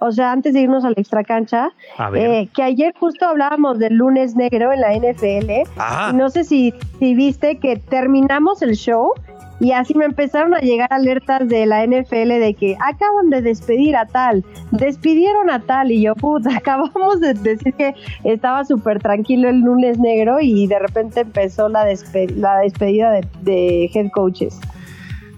[0.00, 2.30] O sea, antes de irnos a la extra cancha, A ver.
[2.30, 5.68] eh, que ayer justo hablábamos del lunes negro en la NFL.
[5.76, 6.10] Ajá.
[6.12, 9.12] Y no sé si, si viste que terminamos el show
[9.60, 13.96] y así me empezaron a llegar alertas de la NFL de que acaban de despedir
[13.96, 17.92] a tal, despidieron a tal y yo, puta, acabamos de decir que
[18.22, 23.26] estaba súper tranquilo el lunes negro y de repente empezó la, despe- la despedida de,
[23.42, 24.60] de head coaches.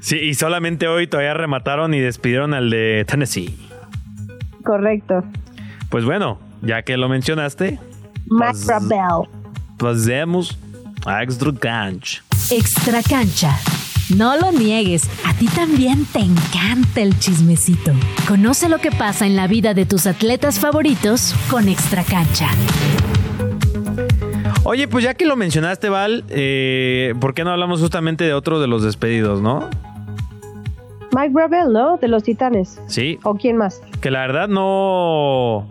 [0.00, 3.54] Sí, y solamente hoy todavía remataron y despidieron al de Tennessee.
[4.64, 5.24] Correcto.
[5.88, 7.78] Pues bueno, ya que lo mencionaste,
[8.26, 8.66] Mac Pues-
[9.78, 10.58] pasemos
[11.06, 12.22] a Extra Canch.
[12.50, 13.56] Extra cancha.
[14.16, 17.92] No lo niegues, a ti también te encanta el chismecito.
[18.26, 22.48] Conoce lo que pasa en la vida de tus atletas favoritos con Extra cancha.
[24.64, 28.61] Oye, pues ya que lo mencionaste, Val, eh, ¿por qué no hablamos justamente de otro
[28.61, 29.68] de los despedidos, no?
[31.14, 31.96] Mike Rabel, ¿no?
[31.96, 32.80] De los Titanes.
[32.86, 33.80] Sí, ¿O quién más?
[34.00, 35.68] que la verdad no...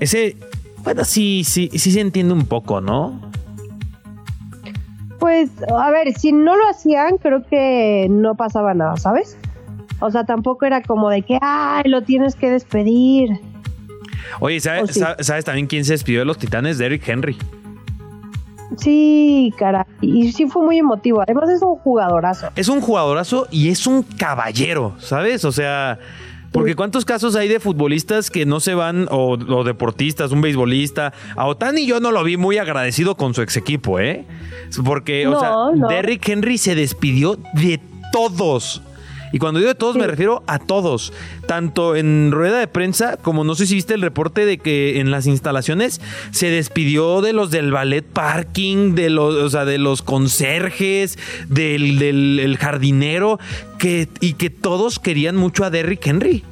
[0.00, 0.36] Ese...
[0.84, 3.20] Bueno, sí, sí, sí se entiende un poco, ¿no?
[5.18, 9.36] Pues, a ver, si no lo hacían, creo que no pasaba nada, ¿sabes?
[10.00, 13.30] O sea, tampoco era como de que, ay, lo tienes que despedir.
[14.40, 15.00] Oye, ¿sabes, sí.
[15.20, 16.78] ¿sabes también quién se despidió de los titanes?
[16.78, 17.36] Derrick Henry.
[18.76, 19.86] Sí, cara.
[20.00, 21.22] Y sí fue muy emotivo.
[21.22, 22.48] Además es un jugadorazo.
[22.54, 25.44] Es un jugadorazo y es un caballero, ¿sabes?
[25.44, 25.98] O sea,
[26.52, 31.12] porque ¿cuántos casos hay de futbolistas que no se van, o, o deportistas, un beisbolista?
[31.36, 34.24] A Otani yo no lo vi muy agradecido con su ex equipo, ¿eh?
[34.84, 35.88] Porque, o sea, no.
[35.88, 37.80] Derrick Henry se despidió de
[38.12, 38.82] todos.
[39.32, 41.12] Y cuando digo de todos, me refiero a todos.
[41.46, 45.10] Tanto en rueda de prensa, como no sé si viste el reporte de que en
[45.10, 46.00] las instalaciones
[46.30, 51.18] se despidió de los del ballet parking, de los, o sea, de los conserjes,
[51.48, 53.38] del, del el jardinero,
[53.78, 56.44] que, y que todos querían mucho a Derrick Henry.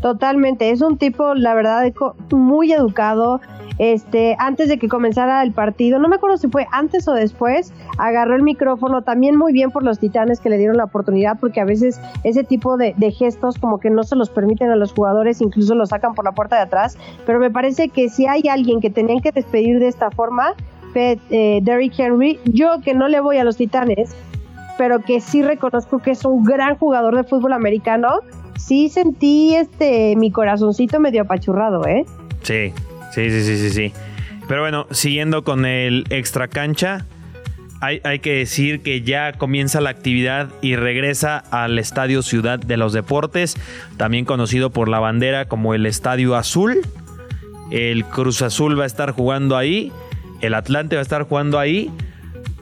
[0.00, 0.70] Totalmente.
[0.70, 1.92] Es un tipo, la verdad,
[2.32, 3.40] muy educado.
[3.78, 7.72] Este, antes de que comenzara el partido, no me acuerdo si fue antes o después,
[7.98, 11.60] agarró el micrófono también muy bien por los titanes que le dieron la oportunidad, porque
[11.60, 14.92] a veces ese tipo de, de gestos como que no se los permiten a los
[14.92, 16.98] jugadores, incluso los sacan por la puerta de atrás.
[17.26, 20.54] Pero me parece que si hay alguien que tenían que despedir de esta forma,
[20.94, 22.38] eh, Derrick Henry.
[22.44, 24.14] Yo que no le voy a los titanes,
[24.78, 28.20] pero que sí reconozco que es un gran jugador de fútbol americano,
[28.58, 32.04] sí sentí este mi corazoncito medio apachurrado, ¿eh?
[32.42, 32.72] Sí,
[33.14, 33.92] sí, sí, sí, sí, sí.
[34.48, 37.06] Pero bueno, siguiendo con el extra cancha,
[37.80, 42.76] hay, hay que decir que ya comienza la actividad y regresa al Estadio Ciudad de
[42.76, 43.56] los Deportes,
[43.96, 46.80] también conocido por la bandera como el Estadio Azul.
[47.70, 49.90] El Cruz Azul va a estar jugando ahí,
[50.40, 51.90] el Atlante va a estar jugando ahí.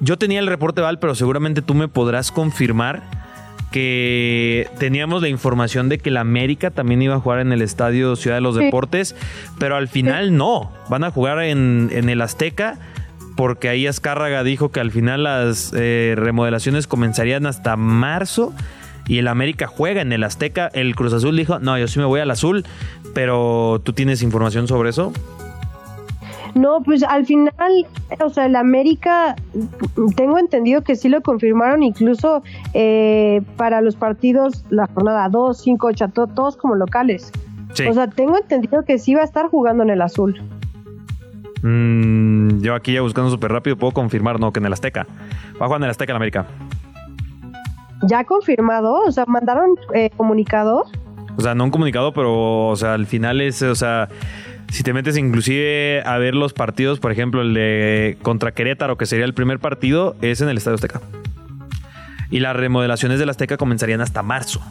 [0.01, 3.20] Yo tenía el reporte Val, pero seguramente tú me podrás confirmar
[3.71, 8.16] que teníamos la información de que la América también iba a jugar en el Estadio
[8.16, 8.64] Ciudad de los Sí.
[8.64, 9.14] Deportes,
[9.59, 10.71] pero al final no.
[10.89, 12.79] Van a jugar en, en el Azteca
[13.37, 18.53] porque ahí Azcárraga dijo que al final las eh, remodelaciones comenzarían hasta marzo
[19.07, 20.68] y el América juega en el Azteca.
[20.75, 22.64] El Cruz Azul dijo, no, yo sí me voy al azul,
[23.14, 25.12] pero ¿tú tienes información sobre eso?
[26.55, 27.53] No, pues al final,
[28.24, 29.36] o sea, el América,
[30.16, 32.42] tengo entendido que sí lo confirmaron incluso
[32.74, 37.30] eh, para los partidos, la jornada 2, 5, 8, to- todos como locales.
[37.74, 37.86] Sí.
[37.86, 40.40] O sea, tengo entendido que sí va a estar jugando en el azul.
[41.62, 45.07] Mm, yo aquí ya buscando súper rápido puedo confirmar, no, que en el Azteca.
[45.61, 46.46] Va a jugar en el Azteca el América.
[48.03, 49.03] ¿Ya confirmado?
[49.07, 50.84] O sea, mandaron eh, comunicado.
[51.36, 54.09] O sea, no un comunicado, pero, o sea, al final es, o sea,
[54.71, 59.07] si te metes inclusive a ver los partidos, por ejemplo, el de contra Querétaro, que
[59.07, 61.01] sería el primer partido, es en el Estadio Azteca.
[62.31, 64.62] Y las remodelaciones del Azteca comenzarían hasta marzo.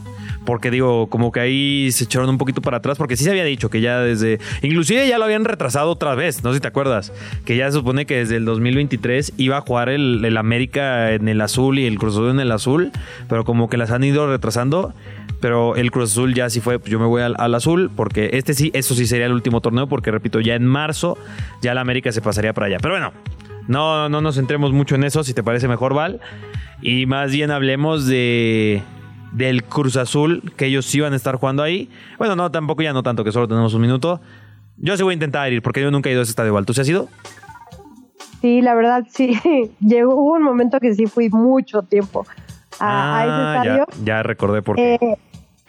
[0.45, 3.43] Porque digo, como que ahí se echaron un poquito para atrás, porque sí se había
[3.43, 4.39] dicho que ya desde...
[4.61, 7.11] Inclusive ya lo habían retrasado otra vez, no sé si te acuerdas,
[7.45, 11.27] que ya se supone que desde el 2023 iba a jugar el, el América en
[11.27, 12.91] el azul y el Cruz en el azul,
[13.27, 14.93] pero como que las han ido retrasando.
[15.41, 18.29] Pero el Cruz Azul ya sí fue, pues yo me voy al, al azul, porque
[18.33, 21.17] este sí, eso sí sería el último torneo, porque repito, ya en marzo
[21.61, 22.77] ya la América se pasaría para allá.
[22.81, 23.13] Pero bueno,
[23.67, 26.19] no, no nos centremos mucho en eso, si te parece mejor, Val.
[26.81, 28.81] Y más bien hablemos de
[29.31, 31.89] del Cruz Azul, que ellos sí van a estar jugando ahí.
[32.17, 34.19] Bueno, no, tampoco ya no tanto, que solo tenemos un minuto.
[34.77, 36.65] Yo sí voy a intentar ir, porque yo nunca he ido a ese estadio, Val.
[36.65, 37.07] ¿Tú sí has ido?
[38.41, 39.39] Sí, la verdad, sí.
[39.79, 42.25] Llegó, hubo un momento que sí fui mucho tiempo
[42.79, 43.85] a, a ese Ah, estadio.
[43.99, 44.95] ya, ya recordé por qué.
[44.95, 45.17] Eh,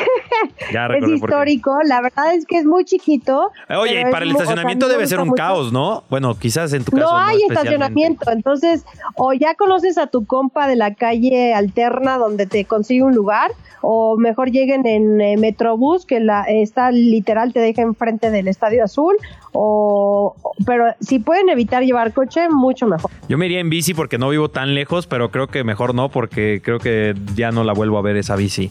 [0.72, 3.50] ya es histórico, la verdad es que es muy chiquito.
[3.68, 5.36] Oye, y para el mu- o sea, estacionamiento debe ser un mucho.
[5.36, 6.04] caos, ¿no?
[6.10, 7.04] Bueno, quizás en tu caso.
[7.12, 8.84] No hay estacionamiento, entonces
[9.16, 13.50] o ya conoces a tu compa de la calle alterna donde te consigue un lugar,
[13.82, 18.84] o mejor lleguen en eh, Metrobús, que la, está literal, te deja enfrente del Estadio
[18.84, 19.16] Azul,
[19.52, 20.34] o
[20.66, 23.10] pero si pueden evitar llevar coche, mucho mejor.
[23.28, 26.08] Yo me iría en bici porque no vivo tan lejos, pero creo que mejor no,
[26.10, 28.68] porque creo que ya no la vuelvo a ver esa bici.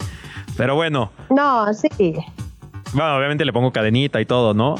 [0.56, 2.14] Pero bueno, No, sí,
[2.92, 4.74] bueno, obviamente le pongo cadenita y todo, ¿no?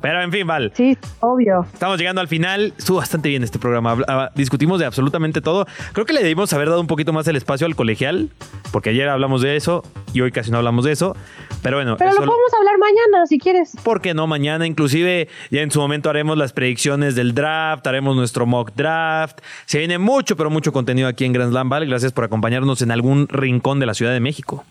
[0.00, 0.72] Pero en fin, Val.
[0.74, 1.66] sí, obvio.
[1.72, 2.74] Estamos llegando al final.
[2.76, 3.96] Estuvo bastante bien este programa.
[4.08, 5.66] Ah, Discutimos de absolutamente todo.
[5.92, 8.30] Creo que le debimos haber dado un poquito más el espacio al colegial,
[8.72, 9.82] porque ayer hablamos de eso
[10.12, 11.16] y hoy casi no hablamos de eso.
[11.62, 13.72] Pero bueno, Pero eso lo podemos hablar mañana si quieres.
[13.82, 14.66] ¿Por qué no mañana?
[14.66, 19.40] Inclusive ya en su momento haremos las predicciones del draft, haremos nuestro mock draft.
[19.64, 21.88] Se viene mucho, pero mucho contenido aquí en Grand Slam Valley.
[21.88, 24.64] Gracias por acompañarnos en algún rincón de la Ciudad de México.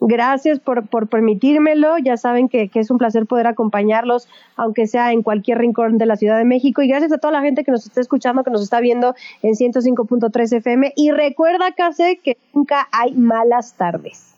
[0.00, 1.98] Gracias por, por permitírmelo.
[1.98, 6.06] Ya saben que, que es un placer poder acompañarlos, aunque sea en cualquier rincón de
[6.06, 6.80] la Ciudad de México.
[6.80, 9.52] Y gracias a toda la gente que nos está escuchando, que nos está viendo en
[9.54, 10.92] 105.3 FM.
[10.96, 14.34] Y recuerda, Case, que nunca hay malas tardes.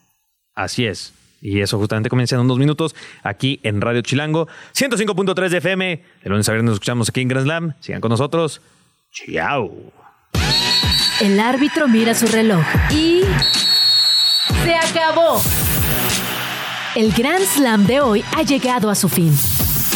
[0.54, 1.14] Así es.
[1.40, 6.02] Y eso justamente comienza en unos minutos aquí en Radio Chilango, 105.3 de FM.
[6.22, 7.74] De lunes a viernes nos escuchamos aquí en Grand Slam.
[7.80, 8.60] Sigan con nosotros.
[9.10, 9.72] Chao.
[11.20, 13.22] El árbitro mira su reloj y...
[14.64, 15.42] ¡Se acabó!
[16.94, 19.36] El Grand Slam de hoy ha llegado a su fin.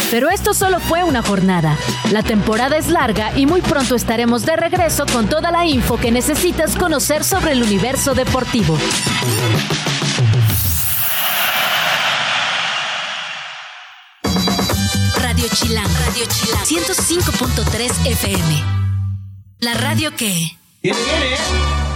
[0.09, 1.77] Pero esto solo fue una jornada.
[2.11, 6.11] La temporada es larga y muy pronto estaremos de regreso con toda la info que
[6.11, 8.77] necesitas conocer sobre el universo deportivo.
[15.21, 18.63] Radio Chilán, Radio Chilán, 105.3 FM.
[19.59, 20.57] La radio que...
[20.81, 21.86] Viene, viene.